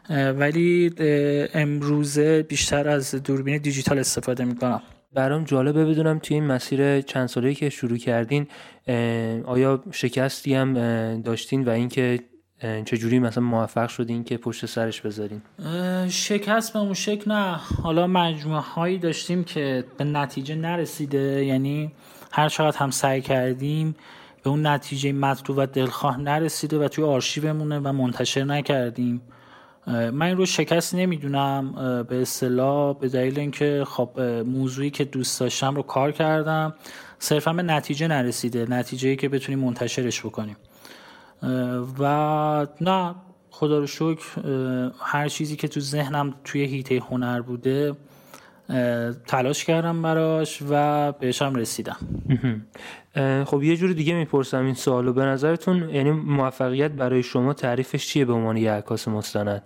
ولی 0.10 0.92
امروزه 1.54 2.44
بیشتر 2.44 2.88
از 2.90 3.16
دوربین 3.16 3.58
دیجیتال 3.58 4.00
استفاده 4.00 4.46
می‌کنم. 4.46 4.82
برام 5.14 5.44
جالبه 5.44 5.86
بدونم 5.86 6.20
توی 6.20 6.36
این 6.36 6.44
مسیر 6.44 7.02
چند 7.02 7.28
ساله 7.28 7.54
که 7.54 7.70
شروع 7.70 7.98
کردین 7.98 8.48
آیا 9.46 9.84
شکستی 9.92 10.54
هم 10.54 10.74
داشتین 11.22 11.66
و 11.66 11.70
اینکه 11.70 12.20
چجوری 12.86 13.20
مثلا 13.20 13.44
موفق 13.44 13.90
شدین 13.90 14.24
که 14.24 14.38
پشت 14.38 14.66
سرش 14.66 15.02
بذارین؟ 15.02 15.42
شکست 16.10 16.74
به 16.74 16.80
اون 16.80 16.94
شکل 16.94 17.32
نه. 17.32 17.60
حالا 17.84 18.08
مجموعه 18.08 18.62
هایی 18.62 18.98
داشتیم 18.98 19.44
که 19.44 19.84
به 19.98 20.04
نتیجه 20.04 20.56
نرسیده. 20.56 21.46
یعنی 21.46 21.92
هر 22.32 22.50
چقدر 22.50 22.78
هم 22.78 22.92
سعی 22.92 23.22
کردیم 23.22 23.96
به 24.44 24.50
اون 24.50 24.68
نتیجه 24.68 25.12
مطلوب 25.12 25.58
و 25.58 25.66
دلخواه 25.66 26.20
نرسیده 26.20 26.78
و 26.78 26.88
توی 26.88 27.04
آرشیومونه 27.04 27.80
و 27.80 27.92
منتشر 27.92 28.44
نکردیم. 28.44 29.22
من 29.88 30.22
این 30.22 30.38
رو 30.38 30.46
شکست 30.46 30.96
نمی‌دونم 30.96 31.74
به 32.10 32.22
اصطلاح 32.22 33.00
به 33.00 33.10
دلیل 33.10 33.40
اینکه 33.40 33.84
خب 33.88 34.22
موضوعی 34.46 34.90
که 34.90 35.06
دوست 35.06 35.40
داشتم 35.40 35.76
رو 35.76 35.82
کار 35.82 36.12
کردم. 36.12 36.74
صرفا 37.20 37.54
به 37.54 37.64
نتیجه 37.64 38.08
نرسیده. 38.08 38.66
نتیجه 38.70 39.16
که 39.16 39.30
بتونیم 39.30 39.60
منتشرش 39.60 40.22
بکنیم. 40.22 40.56
و 42.00 42.68
نه 42.82 43.16
خدا 43.50 43.80
رو 43.80 43.88
شکر 43.88 44.24
هر 45.00 45.28
چیزی 45.28 45.56
که 45.56 45.68
تو 45.68 45.80
ذهنم 45.80 46.34
توی 46.44 46.66
هیته 46.66 47.02
هنر 47.10 47.42
بوده 47.42 47.94
تلاش 49.28 49.66
کردم 49.66 50.02
براش 50.02 50.64
و 50.70 51.12
بهشم 51.12 51.56
رسیدم. 51.56 51.98
خب 53.46 53.64
یه 53.64 53.78
جور 53.78 53.94
دیگه 53.94 54.14
می‌پرسم 54.14 54.66
این 54.66 54.74
سوالو. 54.74 55.14
به 55.14 55.26
نظرتون 55.26 55.90
یعنی 55.90 56.12
موفقیت 56.12 56.92
برای 56.92 57.24
شما 57.24 57.54
تعریفش 57.54 58.08
چیه 58.08 58.26
به 58.26 58.34
عنوان 58.34 58.58
یه 58.58 58.72
عکاس 58.72 59.08
مستند؟ 59.08 59.64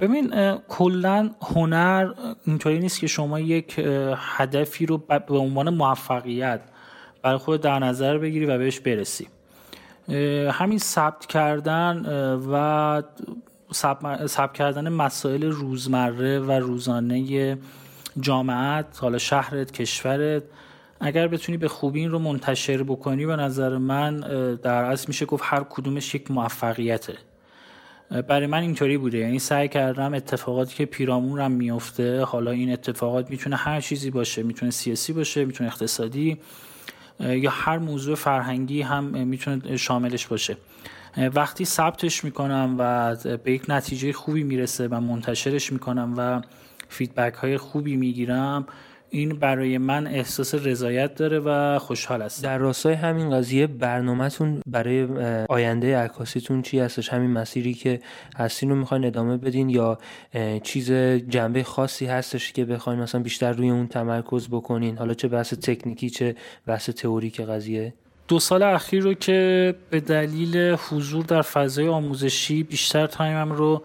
ببین 0.00 0.56
کلا 0.68 1.30
هنر 1.42 2.12
اینطوری 2.46 2.78
نیست 2.78 3.00
که 3.00 3.06
شما 3.06 3.40
یک 3.40 3.80
هدفی 4.16 4.86
رو 4.86 4.98
به 4.98 5.38
عنوان 5.38 5.74
موفقیت 5.74 6.60
برای 7.22 7.38
خود 7.38 7.60
در 7.60 7.78
نظر 7.78 8.18
بگیری 8.18 8.46
و 8.46 8.58
بهش 8.58 8.80
برسی. 8.80 9.28
همین 10.52 10.78
ثبت 10.78 11.26
کردن 11.26 12.06
و 12.52 13.02
ثبت 14.26 14.52
کردن 14.52 14.88
مسائل 14.88 15.44
روزمره 15.44 16.38
و 16.38 16.52
روزانه 16.52 17.58
جامعت 18.20 18.98
حالا 19.00 19.18
شهرت 19.18 19.72
کشورت. 19.72 20.42
اگر 21.00 21.28
بتونی 21.28 21.58
به 21.58 21.68
خوبی 21.68 22.00
این 22.00 22.10
رو 22.10 22.18
منتشر 22.18 22.82
بکنی 22.82 23.26
به 23.26 23.36
نظر 23.36 23.78
من 23.78 24.20
در 24.62 24.84
اصل 24.84 25.04
میشه 25.08 25.26
گفت 25.26 25.42
هر 25.46 25.64
کدومش 25.70 26.14
یک 26.14 26.30
موفقیته. 26.30 27.14
برای 28.28 28.46
من 28.46 28.60
اینطوری 28.60 28.98
بوده. 28.98 29.18
یعنی 29.18 29.38
سعی 29.38 29.68
کردم 29.68 30.14
اتفاقاتی 30.14 30.74
که 30.74 30.84
پیرامونم 30.84 31.50
میفته 31.50 32.22
حالا 32.22 32.50
این 32.50 32.72
اتفاقات 32.72 33.30
می‌تونه 33.30 33.56
هر 33.56 33.80
چیزی 33.80 34.10
باشه. 34.10 34.42
می‌تونه 34.42 34.70
سیاسی 34.70 35.12
باشه 35.12 35.44
می‌تونه 35.44 35.70
اقتصادی. 35.70 36.38
یا 37.20 37.50
هر 37.50 37.78
موضوع 37.78 38.14
فرهنگی 38.14 38.82
هم 38.82 39.04
می‌تونه 39.04 39.76
شاملش 39.76 40.26
باشه. 40.26 40.56
وقتی 41.34 41.64
ثبتش 41.64 42.24
می‌کنم 42.24 42.74
و 42.78 43.16
به 43.36 43.52
یک 43.52 43.62
نتیجه 43.68 44.12
خوبی 44.12 44.42
می‌رسه 44.42 44.88
و 44.88 45.00
منتشرش 45.00 45.72
می‌کنم 45.72 46.14
و 46.16 46.40
فیدبک 46.88 47.34
های 47.34 47.58
خوبی 47.58 47.96
می‌گیرم 47.96 48.66
این 49.10 49.28
برای 49.28 49.78
من 49.78 50.06
احساس 50.06 50.54
رضایت 50.54 51.14
داره 51.14 51.38
و 51.38 51.78
خوشحال 51.78 52.22
است 52.22 52.42
در 52.44 52.58
راستای 52.58 52.94
همین 52.94 53.30
قضیه 53.30 53.66
برنامهتون 53.66 54.60
برای 54.66 55.04
آینده 55.48 55.96
عکاسیتون 55.96 56.62
چی 56.62 56.78
هستش؟ 56.78 57.08
همین 57.08 57.30
مسیری 57.30 57.74
که 57.74 58.00
هستین 58.36 58.70
رو 58.70 58.76
می‌خواین 58.76 59.04
ادامه 59.04 59.36
بدین 59.36 59.70
یا 59.70 59.98
چیز 60.62 60.92
جنبه 61.28 61.62
خاصی 61.62 62.06
هستش 62.06 62.52
که 62.52 62.64
بخواین 62.64 63.00
مثلا 63.00 63.22
بیشتر 63.22 63.52
روی 63.52 63.70
اون 63.70 63.86
تمرکز 63.86 64.48
بکنین؟ 64.48 64.98
حالا 64.98 65.14
چه 65.14 65.28
بحث 65.28 65.54
تکنیکی 65.54 66.10
چه 66.10 66.34
بحث 66.66 66.90
تئوریک 66.90 67.40
قضیه؟ 67.40 67.94
دو 68.30 68.38
سال 68.38 68.62
اخیر 68.62 69.02
رو 69.02 69.14
که 69.14 69.74
به 69.90 70.00
دلیل 70.00 70.76
حضور 70.88 71.24
در 71.24 71.42
فضای 71.42 71.88
آموزشی 71.88 72.62
بیشتر 72.62 73.06
تایمم 73.06 73.52
رو 73.52 73.82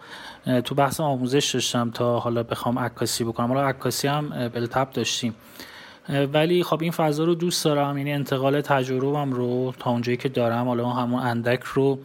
تو 0.64 0.74
بحث 0.74 1.00
آموزش 1.00 1.50
داشتم 1.54 1.90
تا 1.90 2.18
حالا 2.18 2.42
بخوام 2.42 2.78
عکاسی 2.78 3.24
بکنم. 3.24 3.46
حالا 3.46 3.68
عکاسی 3.68 4.08
هم 4.08 4.48
بلتب 4.48 4.90
داشتیم. 4.90 5.34
ولی 6.32 6.62
خب 6.62 6.82
این 6.82 6.92
فضا 6.92 7.24
رو 7.24 7.34
دوست 7.34 7.64
دارم. 7.64 7.98
یعنی 7.98 8.12
انتقال 8.12 8.60
تجربم 8.60 9.32
رو 9.32 9.74
تا 9.78 9.90
اونجایی 9.90 10.16
که 10.16 10.28
دارم 10.28 10.68
حالا 10.68 10.88
همون 10.88 11.22
اندک 11.22 11.62
رو 11.62 11.98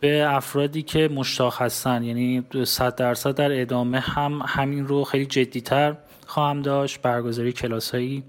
به 0.00 0.34
افرادی 0.34 0.82
که 0.82 1.08
مشتاق 1.08 1.62
هستن. 1.62 2.02
یعنی 2.02 2.46
صد 2.64 2.94
درصد 2.94 3.34
در 3.34 3.60
ادامه 3.60 4.00
هم 4.00 4.42
همین 4.46 4.86
رو 4.86 5.04
خیلی 5.04 5.26
جدیتر 5.26 5.96
خواهم 6.26 6.62
داشت. 6.62 7.02
برگزاری 7.02 7.52
کلاسایی. 7.52 8.22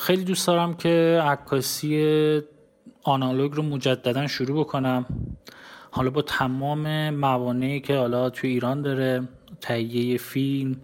خیلی 0.00 0.24
دوست 0.24 0.46
دارم 0.46 0.74
که 0.74 1.22
عکاسی 1.24 2.42
آنالوگ 3.10 3.52
رو 3.52 3.62
مجددا 3.62 4.26
شروع 4.26 4.60
بکنم. 4.60 5.06
حالا 5.90 6.10
با 6.10 6.22
تمام 6.22 7.10
موانعی 7.10 7.80
که 7.80 7.96
حالا 7.96 8.30
توی 8.30 8.50
ایران 8.50 8.82
داره 8.82 9.28
تهیه 9.60 10.18
فیلم 10.18 10.76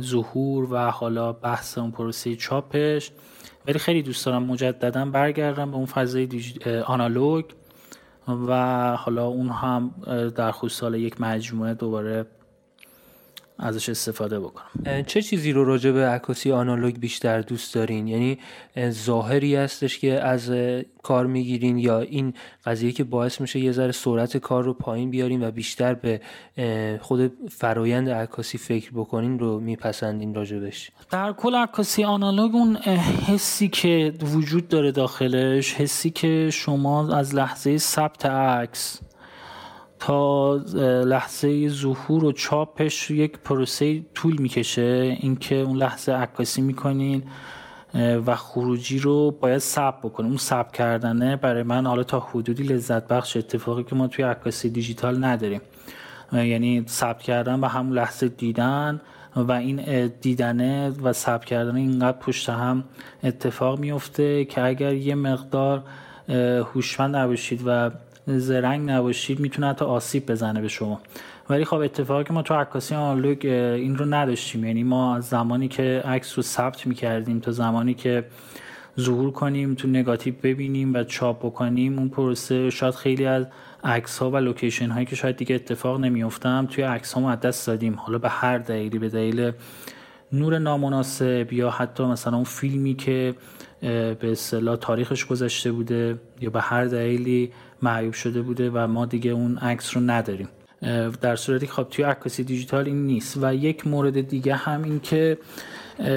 ظهور 0.00 0.72
و 0.72 0.90
حالا 0.90 1.32
بحث 1.32 1.78
اون 1.78 1.90
پروسه 1.90 2.36
چاپش. 2.36 3.10
ولی 3.66 3.78
خیلی 3.78 4.02
دوست 4.02 4.26
دارم 4.26 4.42
مجددا 4.42 5.04
برگردم 5.04 5.70
به 5.70 5.76
اون 5.76 5.86
فضای 5.86 6.28
آنالوگ 6.86 7.44
و 8.28 8.96
حالا 8.96 9.26
اون 9.26 9.48
هم 9.48 9.90
در 10.36 10.52
خصوص 10.52 10.92
یک 10.92 11.20
مجموعه 11.20 11.74
دوباره 11.74 12.26
ازش 13.58 13.88
استفاده 13.88 14.40
بکنم. 14.40 15.02
چه 15.06 15.22
چیزی 15.22 15.52
رو 15.52 15.64
راجع 15.64 15.90
به 15.90 16.06
عکاسی 16.06 16.52
آنالوگ 16.52 16.98
بیشتر 16.98 17.40
دوست 17.40 17.74
دارین؟ 17.74 18.08
یعنی 18.08 18.38
ظاهری 18.90 19.56
هستش 19.56 19.98
که 19.98 20.20
از 20.20 20.52
کار 21.02 21.26
می‌گیرین 21.26 21.78
یا 21.78 22.00
این 22.00 22.34
قضیه 22.64 22.92
که 22.92 23.04
باعث 23.04 23.40
میشه 23.40 23.58
یه 23.58 23.72
ذره 23.72 23.92
سرعت 23.92 24.36
کار 24.36 24.64
رو 24.64 24.72
پایین 24.74 25.10
بیارین 25.10 25.48
و 25.48 25.50
بیشتر 25.50 25.94
به 25.94 26.20
خود 27.00 27.32
فرایند 27.50 28.10
عکاسی 28.10 28.58
فکر 28.58 28.90
بکنین 28.90 29.38
رو 29.38 29.60
میپسندین 29.60 30.34
راجبش؟ 30.34 30.90
در 31.10 31.32
کل 31.32 31.54
عکاسی 31.54 32.04
آنالوگ 32.04 32.54
اون 32.54 32.76
حسی 33.26 33.68
که 33.68 34.12
وجود 34.34 34.68
داره 34.68 34.92
داخلش 34.92 35.74
حسی 35.74 36.10
که 36.10 36.50
شما 36.52 37.16
از 37.16 37.34
لحظه 37.34 37.78
ثبت 37.78 38.26
عکس 38.26 39.00
تا 39.98 40.54
لحظه 41.04 41.68
ظهور 41.68 42.24
و 42.24 42.32
چاپش 42.32 43.10
یک 43.10 43.38
پروسه 43.38 44.02
طول 44.14 44.36
می‌کشه. 44.38 45.16
اینکه 45.20 45.54
اون 45.54 45.76
لحظه 45.76 46.12
عکاسی 46.12 46.62
می‌کنین 46.62 47.22
و 48.26 48.34
خروجی 48.34 48.98
رو 48.98 49.30
باید 49.30 49.58
ثبت 49.58 49.98
بکنیم 50.02 50.28
اون 50.28 50.38
ثبت 50.38 50.72
کردنه 50.72 51.36
برای 51.36 51.62
من 51.62 51.86
حالا 51.86 52.02
تا 52.02 52.20
حدودی 52.20 52.62
لذت 52.62 53.08
بخش 53.08 53.36
اتفاقی 53.36 53.84
که 53.84 53.94
ما 53.94 54.06
توی 54.06 54.24
عکاسی 54.24 54.70
دیجیتال 54.70 55.24
نداریم. 55.24 55.60
یعنی 56.32 56.84
ثبت 56.88 57.22
کردن 57.22 57.60
و 57.60 57.66
همون 57.66 57.92
لحظه 57.92 58.28
دیدن 58.28 59.00
و 59.36 59.52
این 59.52 60.06
دیدنه 60.06 60.90
و 61.02 61.12
ثبت 61.12 61.44
کردن 61.44 61.76
اینقدر 61.76 62.18
پشت 62.18 62.48
هم 62.48 62.84
اتفاق 63.24 63.78
میفته 63.78 64.44
که 64.44 64.64
اگر 64.64 64.94
یه 64.94 65.14
مقدار 65.14 65.82
هوشمند 66.74 67.16
نباشید 67.16 67.62
و 67.66 67.90
زرنگ 68.36 68.90
نباشید 68.90 69.40
می‌تونه 69.40 69.68
حتی 69.68 69.84
آسیب 69.84 70.30
بزنه 70.30 70.60
به 70.60 70.68
شما. 70.68 71.00
ولی 71.50 71.64
خب 71.64 71.76
اتفاقی 71.76 72.24
که 72.24 72.32
ما 72.32 72.42
تو 72.42 72.54
عکاسی 72.54 72.94
آنالوگ 72.94 73.46
این 73.46 73.96
رو 73.96 74.04
نداشتیم. 74.04 74.64
یعنی 74.64 74.82
ما 74.82 75.20
زمانی 75.20 75.68
که 75.68 76.02
عکس 76.04 76.36
رو 76.36 76.42
ثبت 76.42 76.86
می‌کردیم 76.86 77.40
تا 77.40 77.52
زمانی 77.52 77.94
که 77.94 78.24
ظهور 79.00 79.30
کنیم 79.30 79.74
تو 79.74 79.88
نگاتیو 79.88 80.34
ببینیم 80.42 80.94
و 80.94 81.04
چاپ 81.04 81.46
بکنیم 81.46 81.98
اون 81.98 82.08
پروسه 82.08 82.70
شاید 82.70 82.94
خیلی 82.94 83.26
از 83.26 83.46
عکس 83.84 84.18
ها 84.18 84.30
و 84.30 84.36
لوکیشن 84.36 84.90
هایی 84.90 85.06
که 85.06 85.16
شاید 85.16 85.36
دیگه 85.36 85.54
اتفاق 85.54 86.00
نمیافتم 86.00 86.66
توی 86.70 86.84
عکس 86.84 87.12
ها 87.12 87.34
دست 87.34 87.66
دادیم. 87.66 87.94
حالا 87.94 88.18
به 88.18 88.28
هر 88.28 88.58
دلیلی 88.58 88.98
به 88.98 89.08
دلیل 89.08 89.52
نور 90.32 90.58
نامناسب 90.58 91.52
یا 91.52 91.70
حتی 91.70 92.04
مثلا 92.04 92.34
اون 92.34 92.44
فیلمی 92.44 92.94
که 92.94 93.34
به 93.80 94.18
اصطلاح 94.22 94.76
تاریخش 94.76 95.26
گذشته 95.26 95.72
بوده 95.72 96.18
یا 96.40 96.50
به 96.50 96.60
هر 96.60 96.84
دلیلی 96.84 97.52
معیوب 97.82 98.12
شده 98.12 98.42
بوده 98.42 98.70
و 98.70 98.86
ما 98.86 99.06
دیگه 99.06 99.30
اون 99.30 99.58
عکس 99.58 99.96
رو 99.96 100.02
نداریم. 100.02 100.48
در 101.20 101.36
صورتی 101.36 101.66
خب 101.66 101.86
توی 101.90 102.04
عکاسی 102.04 102.44
دیجیتال 102.44 102.84
این 102.84 103.06
نیست 103.06 103.38
و 103.42 103.54
یک 103.54 103.86
مورد 103.86 104.28
دیگه 104.28 104.54
هم 104.54 104.82
این 104.82 105.00
که 105.00 105.38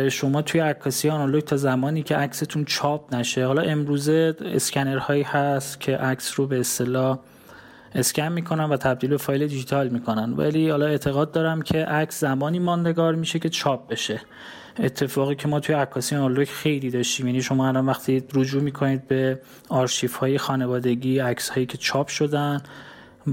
شما 0.10 0.42
توی 0.42 0.62
عکاسی 0.62 1.10
آنالوگ 1.10 1.44
تا 1.44 1.58
زمانی 1.58 2.04
که 2.04 2.16
عکستون 2.16 2.66
چاپ 2.66 3.16
نشه 3.16 3.46
حالا 3.46 3.62
امروزه 3.62 4.36
اسکنرهایی 4.42 5.24
هست 5.24 5.80
که 5.80 5.98
عکس 5.98 6.40
رو 6.40 6.48
به 6.48 6.60
اصطلاح 6.60 7.20
اسکن 7.96 8.28
می‌کنن 8.32 8.64
و 8.64 8.78
تبدیل 8.78 9.10
به 9.10 9.18
فایل 9.18 9.48
دیجیتال 9.48 9.90
می‌کنن. 9.90 10.34
ولی 10.34 10.70
حالا 10.70 10.86
اعتقاد 10.86 11.32
دارم 11.32 11.62
که 11.62 11.86
عکس 11.86 12.20
زمانی 12.20 12.60
ماندگار 12.60 13.16
میشه 13.16 13.40
که 13.40 13.50
چاپ 13.50 13.88
بشه. 13.88 14.22
اتفاقی 14.80 15.36
که 15.36 15.48
ما 15.48 15.60
توی 15.60 15.76
عکاسی 15.76 16.16
آنالوگ 16.16 16.48
خیلی 16.48 16.90
داشتیم. 16.90 17.28
یعنی 17.28 17.42
شما 17.42 17.68
الان 17.68 17.86
وقتی 17.86 18.24
رجوع 18.34 18.62
می‌کنید 18.62 19.08
به 19.08 19.40
آرشیف 19.70 20.16
های 20.16 20.38
خانوادگی 20.38 21.20
عکس 21.20 21.50
هایی 21.50 21.66
که 21.66 21.78
چاپ 21.78 22.08
شدن 22.08 22.62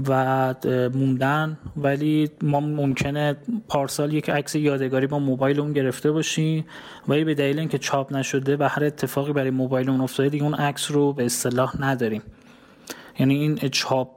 و 0.07 0.55
موندن 0.93 1.57
ولی 1.77 2.29
ما 2.41 2.59
ممکنه 2.59 3.35
پارسال 3.67 4.13
یک 4.13 4.29
عکس 4.29 4.55
یادگاری 4.55 5.07
با 5.07 5.19
موبایل 5.19 5.59
اون 5.59 5.73
گرفته 5.73 6.11
باشیم. 6.11 6.65
ولی 7.07 7.23
به 7.23 7.33
دلیل 7.33 7.59
اینکه 7.59 7.77
چاپ 7.77 8.13
نشده 8.13 8.57
و 8.57 8.63
هر 8.71 8.83
اتفاقی 8.83 9.33
برای 9.33 9.49
موبایل 9.49 9.89
اون 9.89 10.01
افتاده 10.01 10.29
دیگه 10.29 10.43
اون 10.43 10.53
عکس 10.53 10.91
رو 10.91 11.13
به 11.13 11.25
اصطلاح 11.25 11.81
نداریم. 11.81 12.21
یعنی 13.19 13.35
این 13.35 13.69
چاپ 13.69 14.09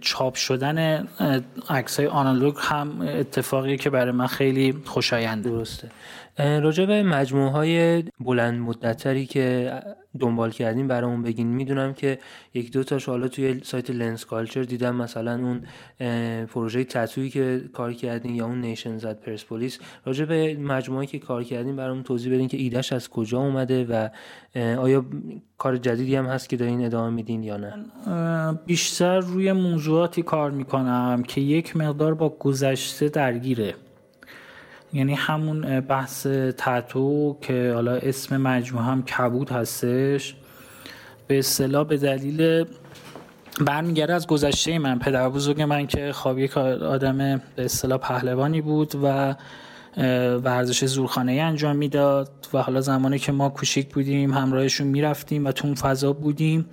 چاپ 0.00 0.34
شدن 0.34 1.08
عکس 1.68 1.96
های 1.96 2.06
آنالوگ 2.08 2.54
هم 2.58 3.00
اتفاقی 3.00 3.76
که 3.76 3.90
برای 3.90 4.12
من 4.12 4.26
خیلی 4.26 4.74
خوشاینده 4.84 5.50
درسته. 5.50 5.90
راجع 6.40 6.86
به 6.86 7.02
مجموعه 7.02 7.50
های 7.50 8.04
بلند 8.20 8.60
مدتری 8.60 9.26
که 9.26 9.72
دنبال 10.20 10.50
کردیم 10.50 10.88
برامون 10.88 11.22
بگین. 11.22 11.46
می‌دونم 11.46 11.94
که 11.94 12.18
یک 12.54 12.72
دو 12.72 12.84
تاش 12.84 13.08
حالا 13.08 13.28
توی 13.28 13.60
سایت 13.62 13.90
لنس 13.90 14.24
کالچر 14.24 14.62
دیدم 14.62 14.96
مثلا 14.96 15.34
اون 15.34 15.62
پروژه 16.46 16.84
تتویی 16.84 17.30
که 17.30 17.62
کار 17.72 17.92
کردین 17.92 18.34
یا 18.34 18.46
اون 18.46 18.60
نیشن 18.60 18.98
زد 18.98 19.20
پرسپولیس 19.20 19.78
راجع 20.04 20.24
به 20.24 20.54
مجموعه 20.54 21.06
که 21.06 21.18
کار 21.18 21.44
کردین 21.44 21.76
برامون 21.76 22.02
توضیح 22.02 22.34
بدین 22.34 22.48
که 22.48 22.56
ایدهش 22.56 22.92
از 22.92 23.08
کجا 23.08 23.38
اومده 23.38 23.84
و 23.84 24.08
آیا 24.56 25.04
کار 25.58 25.76
جدیدی 25.76 26.16
هم 26.16 26.26
هست 26.26 26.48
که 26.48 26.56
دارین 26.56 26.84
ادامه 26.84 27.10
میدین 27.10 27.42
یا 27.42 27.56
نه؟ 27.56 27.74
بیشتر 28.66 29.20
روی 29.20 29.52
موضوعاتی 29.52 30.22
کار 30.22 30.50
می‌کنم 30.50 31.22
که 31.28 31.40
یک 31.40 31.76
مقدار 31.76 32.14
با 32.14 32.28
گذشته 32.28 33.08
درگیره. 33.08 33.74
یعنی 34.92 35.14
همون 35.14 35.80
بحث 35.80 36.26
تتو 36.58 37.36
که 37.40 37.72
حالا 37.74 37.92
اسم 37.92 38.36
مجموعه 38.36 38.84
هم 38.84 39.02
کبود 39.02 39.50
هستش 39.50 40.34
به 41.26 41.38
اصطلاح 41.38 41.84
به 41.84 41.96
دلیل 41.96 42.64
برمیگرده 43.60 44.14
از 44.14 44.26
گذشته 44.26 44.78
من 44.78 44.98
پدر 44.98 45.28
بزرگ 45.28 45.62
من 45.62 45.86
که 45.86 46.12
خواب 46.12 46.38
یک 46.38 46.56
آدم 46.58 47.18
به 47.56 47.64
اصطلاح 47.64 47.98
پهلوانی 47.98 48.60
بود 48.60 48.94
و 49.02 49.34
ورزش 50.44 50.84
زورخانه 50.84 51.32
انجام 51.32 51.76
می‌داد 51.76 52.30
و 52.54 52.62
حالا 52.62 52.80
زمانی 52.80 53.18
که 53.18 53.32
ما 53.32 53.48
کوچیک 53.48 53.94
بودیم 53.94 54.32
همراهشون 54.32 54.86
می‌رفتیم 54.86 55.46
و 55.46 55.52
تو 55.52 55.66
اون 55.66 55.74
فضا 55.74 56.12
بودیم. 56.12 56.66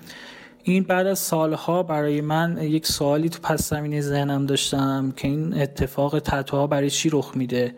این 0.63 0.83
بعد 0.83 1.07
از 1.07 1.19
سالها 1.19 1.83
برای 1.83 2.21
من 2.21 2.57
یک 2.61 2.87
سوالی 2.87 3.29
تو 3.29 3.39
پس 3.43 3.69
زمینه 3.69 4.01
ذهنم 4.01 4.45
داشتم 4.45 5.13
که 5.15 5.27
این 5.27 5.61
اتفاق 5.61 6.19
تتوها 6.19 6.67
برای 6.67 6.89
چی 6.89 7.09
رخ 7.09 7.31
میده؟ 7.35 7.75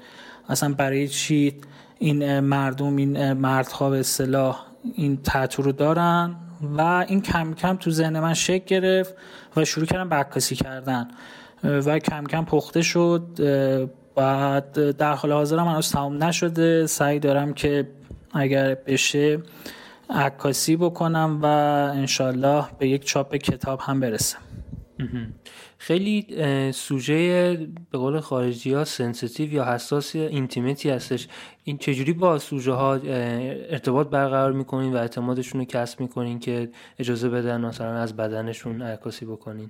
اصلا 0.50 0.74
برای 0.74 1.08
چی 1.08 1.56
این 2.00 2.40
مردم 2.40 2.96
این 2.96 3.34
مردها 3.34 3.90
به 3.90 4.00
اصطلاح 4.00 4.66
این 4.96 5.20
تتو 5.24 5.62
رو 5.62 5.72
دارن 5.72 6.36
و 6.78 6.82
این 6.82 7.22
کم 7.22 7.54
کم 7.54 7.76
تو 7.76 7.92
ذهن 7.92 8.20
من 8.20 8.34
شکل 8.34 8.66
گرفت 8.66 9.14
و 9.56 9.66
شروع 9.66 9.86
کردم 9.86 10.10
به 10.10 10.16
عکاسی 10.16 10.56
کردن 10.56 11.08
و 11.64 12.00
کم 12.00 12.24
کم 12.24 12.46
پخته 12.46 12.82
شد. 12.82 13.24
بعد 14.16 14.98
در 14.98 15.14
حال 15.14 15.32
حاضر 15.32 15.60
هم 15.60 15.68
هنوز 15.68 15.92
تمام 15.92 16.24
نشده. 16.24 16.88
سعی 16.88 17.20
دارم 17.20 17.54
که 17.54 17.88
اگر 18.34 18.76
بشه 18.76 19.40
عکاسی 20.10 20.76
بکنم 20.76 21.40
و 21.42 21.46
انشالله 21.96 22.66
به 22.80 22.88
یک 22.88 23.06
چاپ 23.06 23.36
کتاب 23.36 23.80
هم 23.82 24.00
برسم. 24.00 24.40
خیلی 25.82 26.26
سوژه 26.72 27.54
به 27.92 27.98
قول 27.98 28.20
خارجی 28.20 28.74
ها 28.74 28.86
sensitive 28.86 29.54
یا 29.54 29.66
حساس 29.66 30.16
intimate 30.16 30.82
ی 30.82 30.90
هستش. 30.90 31.28
این 31.64 31.78
چجوری 31.78 32.14
با 32.14 32.40
سوژه 32.40 32.72
ها 32.72 32.94
ارتباط 32.94 34.08
برقرار 34.08 34.52
می‌کنین 34.52 34.94
و 34.94 34.98
اعتمادشون 34.98 35.62
رو 35.62 35.66
کسب 35.66 36.02
می‌کنین 36.02 36.40
که 36.40 36.70
اجازه 37.00 37.30
بدن 37.30 37.62
مثلا 37.62 37.98
از 37.98 38.16
بدنشون 38.16 38.82
عکاسی 38.82 39.26
بکنین؟ 39.26 39.70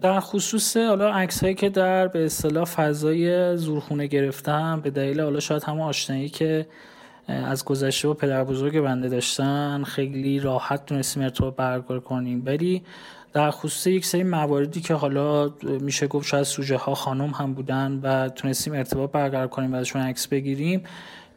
در 0.00 0.20
خصوص 0.20 0.76
حالا 0.76 1.12
عکس 1.12 1.42
هایی 1.42 1.54
که 1.54 1.68
در 1.68 2.08
به 2.08 2.24
اصطلاح 2.24 2.64
فضای 2.64 3.56
زورخونه 3.56 4.06
گرفتم 4.06 4.80
به 4.80 4.90
دلیل 4.90 5.20
حالا 5.20 5.40
شاید 5.40 5.64
همون 5.64 5.88
آشنایی 5.88 6.28
که 6.28 6.66
از 7.28 7.64
گذشته 7.64 8.08
با 8.08 8.14
پدر 8.14 8.44
بزرگ 8.44 8.80
بنده 8.80 9.08
داشتن 9.08 9.82
خیلی 9.82 10.40
راحت 10.40 10.86
تونستیم 10.86 11.22
ارتباط 11.22 11.56
برقرار 11.56 12.00
کنیم. 12.00 12.42
ولی 12.46 12.82
در 13.36 13.50
خصوص 13.50 13.86
یک 13.86 14.06
سری 14.06 14.22
مواردی 14.22 14.80
که 14.80 14.94
حالا 14.94 15.50
میشه 15.62 16.06
گفت 16.06 16.26
شاید 16.28 16.42
سوژه 16.42 16.76
ها 16.76 16.94
خانم 16.94 17.30
هم 17.30 17.54
بودن 17.54 18.00
و 18.02 18.28
تونستیم 18.28 18.72
ارتباط 18.72 19.10
برقرار 19.10 19.48
کنیم 19.48 19.72
و 19.72 19.76
ازشون 19.76 20.02
عکس 20.02 20.26
بگیریم 20.26 20.84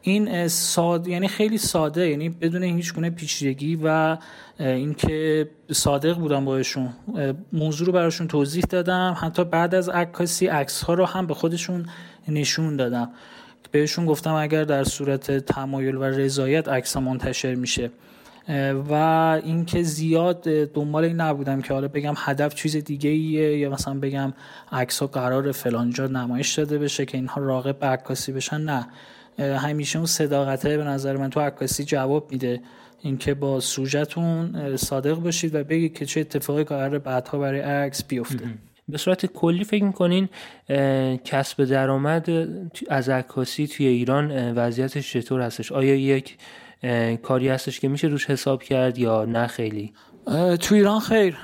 این 0.02 0.48
ساده 0.48 1.10
یعنی 1.10 1.28
خیلی 1.28 1.58
ساده 1.58 2.08
یعنی 2.08 2.28
بدون 2.28 2.62
هیچ 2.62 2.94
گونه 2.94 3.10
پیچیدگی 3.10 3.78
و 3.84 4.16
اینکه 4.58 5.48
صادق 5.72 6.14
بودم 6.14 6.44
باشون 6.44 6.88
موضوع 7.52 7.86
رو 7.86 7.92
براشون 7.92 8.28
توضیح 8.28 8.64
دادم 8.70 9.16
حتی 9.20 9.44
بعد 9.44 9.74
از 9.74 9.88
عکاسی 9.88 10.46
عکس 10.46 10.82
ها 10.82 10.94
رو 10.94 11.06
هم 11.06 11.26
به 11.26 11.34
خودشون 11.34 11.86
نشون 12.28 12.76
دادم. 12.76 13.10
بهشون 13.70 14.06
گفتم 14.06 14.34
اگر 14.34 14.64
در 14.64 14.84
صورت 14.84 15.38
تمایل 15.38 15.96
و 15.96 16.04
رضایت 16.04 16.68
عکس 16.68 16.96
منتشر 16.96 17.54
میشه. 17.54 17.90
و 18.88 18.92
اینکه 19.44 19.82
زیاد 19.82 20.42
دنبال 20.64 21.04
این 21.04 21.20
نبودم 21.20 21.62
که 21.62 21.74
حالا 21.74 21.88
بگم 21.88 22.14
هدف 22.16 22.54
چیز 22.54 22.76
دیگه 22.76 23.10
ایه 23.10 23.58
یا 23.58 23.70
مثلا 23.70 23.94
بگم 23.94 24.32
عکس 24.72 24.98
ها 24.98 25.06
قرار 25.06 25.52
فلانجا 25.52 26.06
نمایش 26.06 26.54
داده 26.54 26.78
بشه 26.78 27.06
که 27.06 27.18
اینها 27.18 27.40
راقب 27.40 27.78
به 27.78 27.86
عکاسی 27.86 28.32
بشن 28.32 28.60
نه. 28.60 28.86
همیشه 29.38 29.98
اون 29.98 30.06
صداقته 30.06 30.76
به 30.76 30.84
نظر 30.84 31.16
من 31.16 31.30
تو 31.30 31.40
عکاسی 31.40 31.84
جواب 31.84 32.30
میده. 32.30 32.60
اینکه 33.02 33.34
با 33.34 33.60
سوژتون 33.60 34.76
صادق 34.76 35.14
باشید 35.14 35.54
و 35.54 35.64
بگید 35.64 35.98
که 35.98 36.06
چه 36.06 36.20
اتفاقی 36.20 36.64
قرار 36.64 36.98
بعدها 36.98 37.38
برای 37.38 37.60
عکس 37.60 38.04
بیفته. 38.04 38.44
به 38.88 38.98
صورت 38.98 39.26
کلی 39.26 39.64
فکر 39.64 39.84
می‌کنین 39.84 40.28
کسب 41.24 41.64
درآمد 41.64 42.28
از 42.88 43.08
عکاسی 43.08 43.66
توی 43.66 43.86
ایران 43.86 44.52
وضعیتش 44.52 45.12
چطور 45.12 45.40
هستش؟ 45.40 45.72
آیا 45.72 45.94
یک 45.94 46.36
کاری 47.22 47.48
هستش 47.48 47.80
که 47.80 47.88
میشه 47.88 48.08
روش 48.08 48.26
حساب 48.26 48.62
کرد 48.62 48.98
یا 48.98 49.24
نه 49.24 49.46
خیلی؟ 49.46 49.92
تو 50.60 50.74
ایران 50.74 51.00
خیر. 51.00 51.36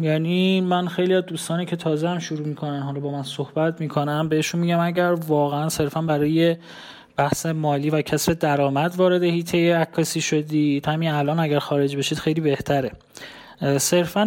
یعنی 0.00 0.60
من 0.60 0.88
خیلی 0.88 1.14
از 1.14 1.26
دوستانی 1.26 1.66
که 1.66 1.76
تازه 1.76 2.08
هم 2.08 2.18
شروع 2.18 2.46
می‌کنن 2.46 2.80
حالا 2.80 3.00
با 3.00 3.10
من 3.10 3.22
صحبت 3.22 3.80
می‌کنم 3.80 4.28
بهشون 4.28 4.60
میگم 4.60 4.78
اگر 4.78 5.12
واقعا 5.12 5.68
صرفا 5.68 6.02
برای 6.02 6.56
بحث 7.16 7.46
مالی 7.46 7.90
و 7.90 8.02
کسب 8.02 8.32
درآمد 8.32 8.96
وارد 8.96 9.22
هیته 9.22 9.76
عکاسی 9.76 10.20
شدی 10.20 10.82
همین 10.86 11.10
الان 11.10 11.40
اگر 11.40 11.58
خارج 11.58 11.96
بشید 11.96 12.18
خیلی 12.18 12.40
بهتره. 12.40 12.92
صرفا 13.78 14.22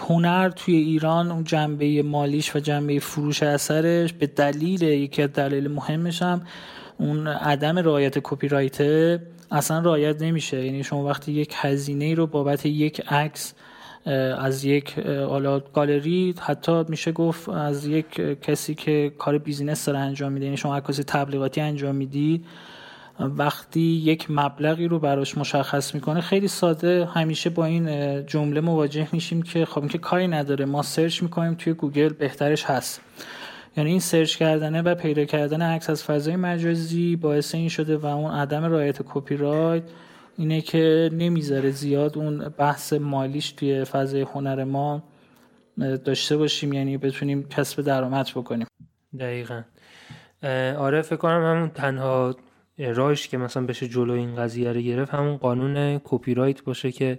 هنر 0.00 0.50
توی 0.50 0.74
ایران 0.76 1.30
اون 1.30 1.44
جنبه 1.44 2.02
مالیش 2.02 2.56
و 2.56 2.58
جنبه 2.58 2.98
فروش 2.98 3.42
اثرش 3.42 4.12
به 4.12 4.26
دلیل 4.26 4.82
یکی 4.82 5.22
از 5.22 5.32
دلیل 5.32 5.68
مهمش 5.68 6.22
هم 6.22 6.42
اون 6.98 7.26
عدم 7.26 7.78
رعایت 7.78 8.18
کپی 8.18 8.48
رایت 8.48 8.80
اصلا 9.50 9.78
رعایت 9.78 10.22
نمیشه. 10.22 10.64
یعنی 10.64 10.84
شما 10.84 11.04
وقتی 11.04 11.32
یک 11.32 11.52
هزینه 11.56 12.14
رو 12.14 12.26
بابت 12.26 12.66
یک 12.66 13.00
عکس 13.08 13.54
از 14.38 14.64
یک 14.64 14.98
حالا 14.98 15.60
گالری 15.60 16.34
حتی 16.40 16.84
میشه 16.88 17.12
گفت 17.12 17.48
از 17.48 17.86
یک 17.86 18.40
کسی 18.40 18.74
که 18.74 19.12
کار 19.18 19.38
business 19.38 19.84
داره 19.84 19.98
انجام 19.98 20.32
میده 20.32 20.44
یعنی 20.44 20.56
شما 20.56 20.76
عکاسی 20.76 21.02
تبلیغاتی 21.02 21.60
انجام 21.60 21.94
می‌دید 21.94 22.46
وقتی 23.20 23.80
یک 23.80 24.26
مبلغی 24.30 24.88
رو 24.88 24.98
براش 24.98 25.38
مشخص 25.38 25.94
می‌کنه 25.94 26.20
خیلی 26.20 26.48
ساده. 26.48 27.06
همیشه 27.06 27.50
با 27.50 27.64
این 27.64 28.26
جمله 28.26 28.60
مواجه 28.60 29.08
میشیم 29.12 29.42
که 29.42 29.64
خب 29.64 29.80
اینکه 29.80 29.98
کاری 29.98 30.28
نداره. 30.28 30.64
ما 30.64 30.82
search 30.82 31.22
می‌کنیم 31.22 31.54
توی 31.54 31.72
گوگل 31.72 32.08
بهترش 32.08 32.64
هست. 32.64 33.00
یعنی 33.76 33.90
این 33.90 34.00
search 34.00 34.36
کردنه 34.36 34.82
و 34.82 34.94
پیدا 34.94 35.24
کردن 35.24 35.62
عکس 35.62 35.90
از 35.90 36.04
فضای 36.04 36.36
مجازی 36.36 37.16
باعث 37.16 37.54
این 37.54 37.68
شده 37.68 37.96
و 37.96 38.06
اون 38.06 38.30
عدم 38.30 38.64
رعایت 38.64 39.02
کپی 39.02 39.36
رایت 39.36 39.82
اینه 40.36 40.60
که 40.60 41.10
نمی‌ذاره 41.12 41.70
زیاد 41.70 42.18
اون 42.18 42.48
بحث 42.48 42.92
مالیش 42.92 43.52
توی 43.52 43.84
فضای 43.84 44.20
هنر 44.20 44.64
ما 44.64 45.02
داشته 46.04 46.36
باشیم 46.36 46.72
یعنی 46.72 46.98
بتونیم 46.98 47.48
کسب 47.48 47.82
درآمد 47.82 48.30
بکنیم. 48.34 48.66
دقیقا. 49.18 49.62
آره 50.78 51.02
فکر 51.02 51.16
کنم 51.16 51.44
همون 51.44 51.68
تنها 51.68 52.36
راهش 52.78 53.28
که 53.28 53.38
مثلا 53.38 53.66
بشه 53.66 53.88
جلو 53.88 54.12
این 54.12 54.36
قضیه 54.36 54.72
رو 54.72 54.80
گرفت 54.80 55.14
همون 55.14 55.36
قانون 55.36 56.00
کپی 56.04 56.34
رایت 56.34 56.62
باشه 56.64 56.92
که 56.92 57.18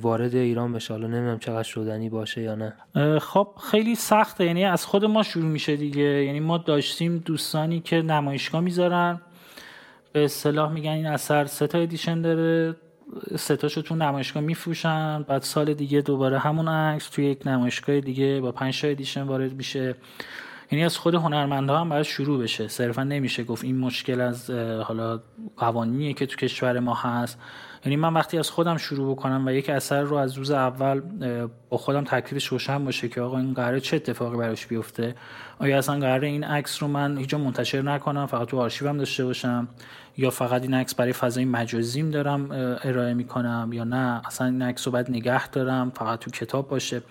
وارد 0.00 0.34
ایران 0.34 0.72
بشه. 0.72 0.94
حالا 0.94 1.06
نمی‌دونم 1.06 1.38
چقدر 1.38 1.62
شدنی 1.62 2.08
باشه 2.08 2.42
یا 2.42 2.54
نه. 2.54 2.72
خب 3.18 3.48
خیلی 3.70 3.94
سخته. 3.94 4.44
یعنی 4.44 4.64
از 4.64 4.86
خود 4.86 5.04
ما 5.04 5.22
شروع 5.22 5.44
میشه 5.46 5.76
دیگه. 5.76 6.24
یعنی 6.24 6.40
ما 6.40 6.58
داشتیم 6.58 7.18
دوستانی 7.18 7.80
که 7.80 8.02
نمایشگاه 8.02 8.60
می‌ذارن. 8.60 9.20
به 10.12 10.24
اصطلاح 10.24 10.72
میگن 10.72 10.90
این 10.90 11.06
اثر 11.06 11.44
سه 11.44 11.66
تا 11.66 11.78
ادیشن 11.78 12.22
داره. 12.22 12.76
سه 13.36 13.56
تاشو 13.56 13.82
تو 13.82 13.94
نمایشگاه 13.94 14.42
میفروشن. 14.42 15.22
بعد 15.22 15.42
سال 15.42 15.74
دیگه 15.74 16.00
دوباره 16.00 16.38
همون 16.38 16.68
عکس 16.68 17.08
توی 17.08 17.24
یک 17.24 17.46
نمایشگاه 17.46 18.00
دیگه 18.00 18.40
با 18.40 18.52
پنج 18.52 18.80
تا 18.80 18.88
ادیشن 18.88 19.22
وارد 19.22 19.52
میشه. 19.52 19.94
یعنی 20.70 20.84
از 20.84 20.98
خود 20.98 21.14
هنرمندها 21.14 21.80
هم 21.80 21.88
باید 21.88 22.02
شروع 22.02 22.42
بشه. 22.42 22.68
صرفا 22.68 23.04
نمیشه 23.04 23.44
گفت 23.44 23.64
این 23.64 23.78
مشکل 23.78 24.20
از 24.20 24.50
حالا 24.50 25.20
قوانینیه 25.56 26.12
که 26.12 26.26
تو 26.26 26.36
کشور 26.36 26.78
ما 26.78 26.94
هست. 26.94 27.38
یعنی 27.84 27.96
من 27.96 28.14
وقتی 28.14 28.38
از 28.38 28.50
خودم 28.50 28.76
شروع 28.76 29.12
بکنم 29.14 29.46
و 29.46 29.50
یک 29.50 29.70
اثر 29.70 30.02
رو 30.02 30.16
از 30.16 30.38
روز 30.38 30.50
اول 30.50 31.00
با 31.68 31.76
خودم 31.76 32.04
تکلیفش 32.04 32.46
روشن 32.46 32.84
باشه 32.84 33.08
که 33.08 33.20
آقا 33.20 33.38
این 33.38 33.54
قراره 33.54 33.80
چه 33.80 33.96
اتفاقی 33.96 34.36
براش 34.36 34.66
بیفته 34.66 35.14
آیا 35.58 35.78
اصلا 35.78 35.98
قراره 35.98 36.28
این 36.28 36.44
عکس 36.44 36.82
رو 36.82 36.88
من 36.88 37.18
هیچ 37.18 37.34
منتشر 37.34 37.82
نکنم 37.82 38.26
فقط 38.26 38.48
تو 38.48 38.58
آرشیوم 38.58 38.98
داشته 38.98 39.24
باشم 39.24 39.68
یا 40.16 40.30
فقط 40.30 40.62
این 40.62 40.74
عکس 40.74 40.94
برای 40.94 41.12
فضای 41.12 41.44
مجازیم 41.44 42.10
دارم 42.10 42.50
ارائه 42.82 43.14
می‌کنم 43.14 43.70
یا 43.72 43.84
نه؟ 43.84 44.20
اصلا 44.26 44.46
این 44.46 44.62
عکس 44.62 44.86
رو 44.86 44.92
باید 44.92 45.10
نگه 45.10 45.48
دارم 45.48 45.90
فقط 45.90 46.18
تو 46.18 46.30
کتاب 46.30 46.68
باشه؟ 46.68 47.02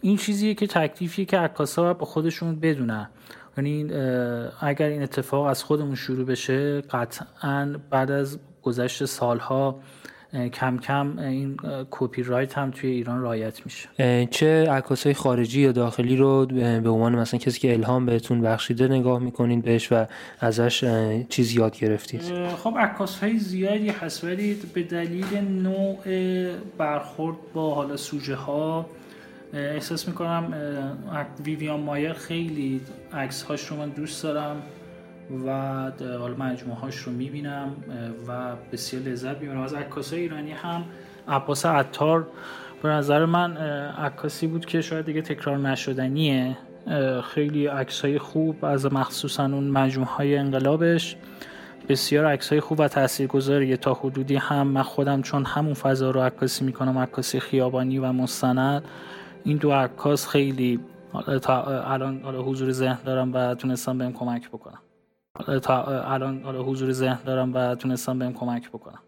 این 0.00 0.16
چیزیه 0.16 0.54
که 0.54 0.66
تکلیفیه 0.66 1.24
که 1.24 1.38
عکاسا 1.38 1.94
با 1.94 2.06
خودشون 2.06 2.60
بدونن. 2.60 3.08
یعنی 3.56 3.84
اگر 4.60 4.86
این 4.86 5.02
اتفاق 5.02 5.44
از 5.44 5.64
خودمون 5.64 5.94
شروع 5.94 6.26
بشه 6.26 6.80
قطعا 6.80 7.76
بعد 7.90 8.10
از 8.10 8.38
گذشت 8.62 9.04
سالها 9.04 9.80
کم 10.32 10.78
کم 10.78 11.18
این 11.18 11.56
کپی 11.90 12.22
رایت 12.22 12.58
هم 12.58 12.70
توی 12.70 12.90
ایران 12.90 13.20
رایت 13.20 13.60
میشه. 13.64 13.88
چه 14.30 14.70
عکاسای 14.70 15.14
خارجی 15.14 15.60
یا 15.60 15.72
داخلی 15.72 16.16
رو 16.16 16.46
به 16.46 16.88
عنوان 16.90 17.14
مثلا 17.14 17.40
کسی 17.40 17.60
که 17.60 17.72
الهام 17.72 18.06
بهتون 18.06 18.40
بخشیده 18.40 18.88
نگاه 18.88 19.18
می‌کنین 19.18 19.60
بهش 19.60 19.92
و 19.92 20.06
ازش 20.40 20.84
چیز 21.28 21.52
یاد 21.52 21.78
گرفتید؟ 21.78 22.22
خب 22.56 22.74
عکاس 22.78 23.18
های 23.18 23.38
زیادی 23.38 23.88
هست 23.88 24.24
ولی 24.24 24.56
به 24.74 24.82
دلیل 24.82 25.38
نوع 25.62 25.98
برخورد 26.78 27.36
با 27.54 27.74
حالا 27.74 27.96
سوژه 27.96 28.34
ها 28.34 28.86
احساس 29.54 30.08
می‌کنم 30.08 30.54
ویویان 31.44 31.80
مایر 31.80 32.12
خیلی 32.12 32.80
عکس 33.12 33.42
هاش 33.42 33.66
رو 33.66 33.76
من 33.76 33.88
دوست 33.88 34.22
دارم. 34.22 34.62
و 35.46 35.50
حالا 36.18 36.34
مجموعه 36.38 36.78
هاش 36.78 36.96
رو 36.96 37.12
می‌بینم 37.12 37.76
و 38.28 38.56
بسیار 38.72 39.02
لذت 39.02 39.40
می‌برم. 39.40 39.60
از 39.60 39.74
عکاس 39.74 40.12
ایرانی 40.12 40.52
هم 40.52 40.84
عباس 41.28 41.66
عطار 41.66 42.26
به 42.82 42.88
نظر 42.88 43.24
من 43.24 43.56
عکاسی 43.96 44.46
بود 44.46 44.66
که 44.66 44.80
شاید 44.80 45.04
دیگه 45.04 45.22
تکرار 45.22 45.58
نشدنیه. 45.58 46.56
خیلی 47.24 47.66
عکس 47.66 48.00
های 48.00 48.18
خوب 48.18 48.64
از 48.64 48.92
مخصوصا 48.92 49.44
اون 49.44 49.68
مجموعه 49.68 50.10
های 50.10 50.36
انقلابش. 50.36 51.16
بسیار 51.88 52.26
عکس 52.26 52.48
های 52.48 52.60
خوب 52.60 52.80
و 52.80 52.88
تاثیرگذاریه 52.88 53.76
تا 53.76 53.94
حدودی 53.94 54.36
هم 54.36 54.66
من 54.66 54.82
خودم 54.82 55.22
چون 55.22 55.44
همون 55.44 55.74
فضا 55.74 56.10
رو 56.10 56.20
عکاسی 56.20 56.64
می‌کنم 56.64 56.98
عکاسی 56.98 57.40
خیابانی 57.40 57.98
و 57.98 58.12
مستند. 58.12 58.84
این 59.44 59.56
دو 59.56 59.72
عکاس 59.72 60.28
خیلی 60.28 60.80
تا 61.42 61.82
الان 61.82 62.20
حضور 62.24 62.70
ذهن 62.70 62.98
دارم 63.04 63.34
و 63.34 63.54
تونستم 63.54 63.98
بهم 63.98 64.12
کمک 64.12 64.48
بکنم 64.48 64.78
تا 65.62 65.84
الان 66.14 66.42
حالا 66.42 66.62
حضور 66.62 66.92
ذهن 66.92 67.18
دارم 67.26 67.54
و 67.54 67.74
تونستم 67.74 68.18
بهم 68.18 68.32
کمک 68.32 68.68
بکنم. 68.68 68.98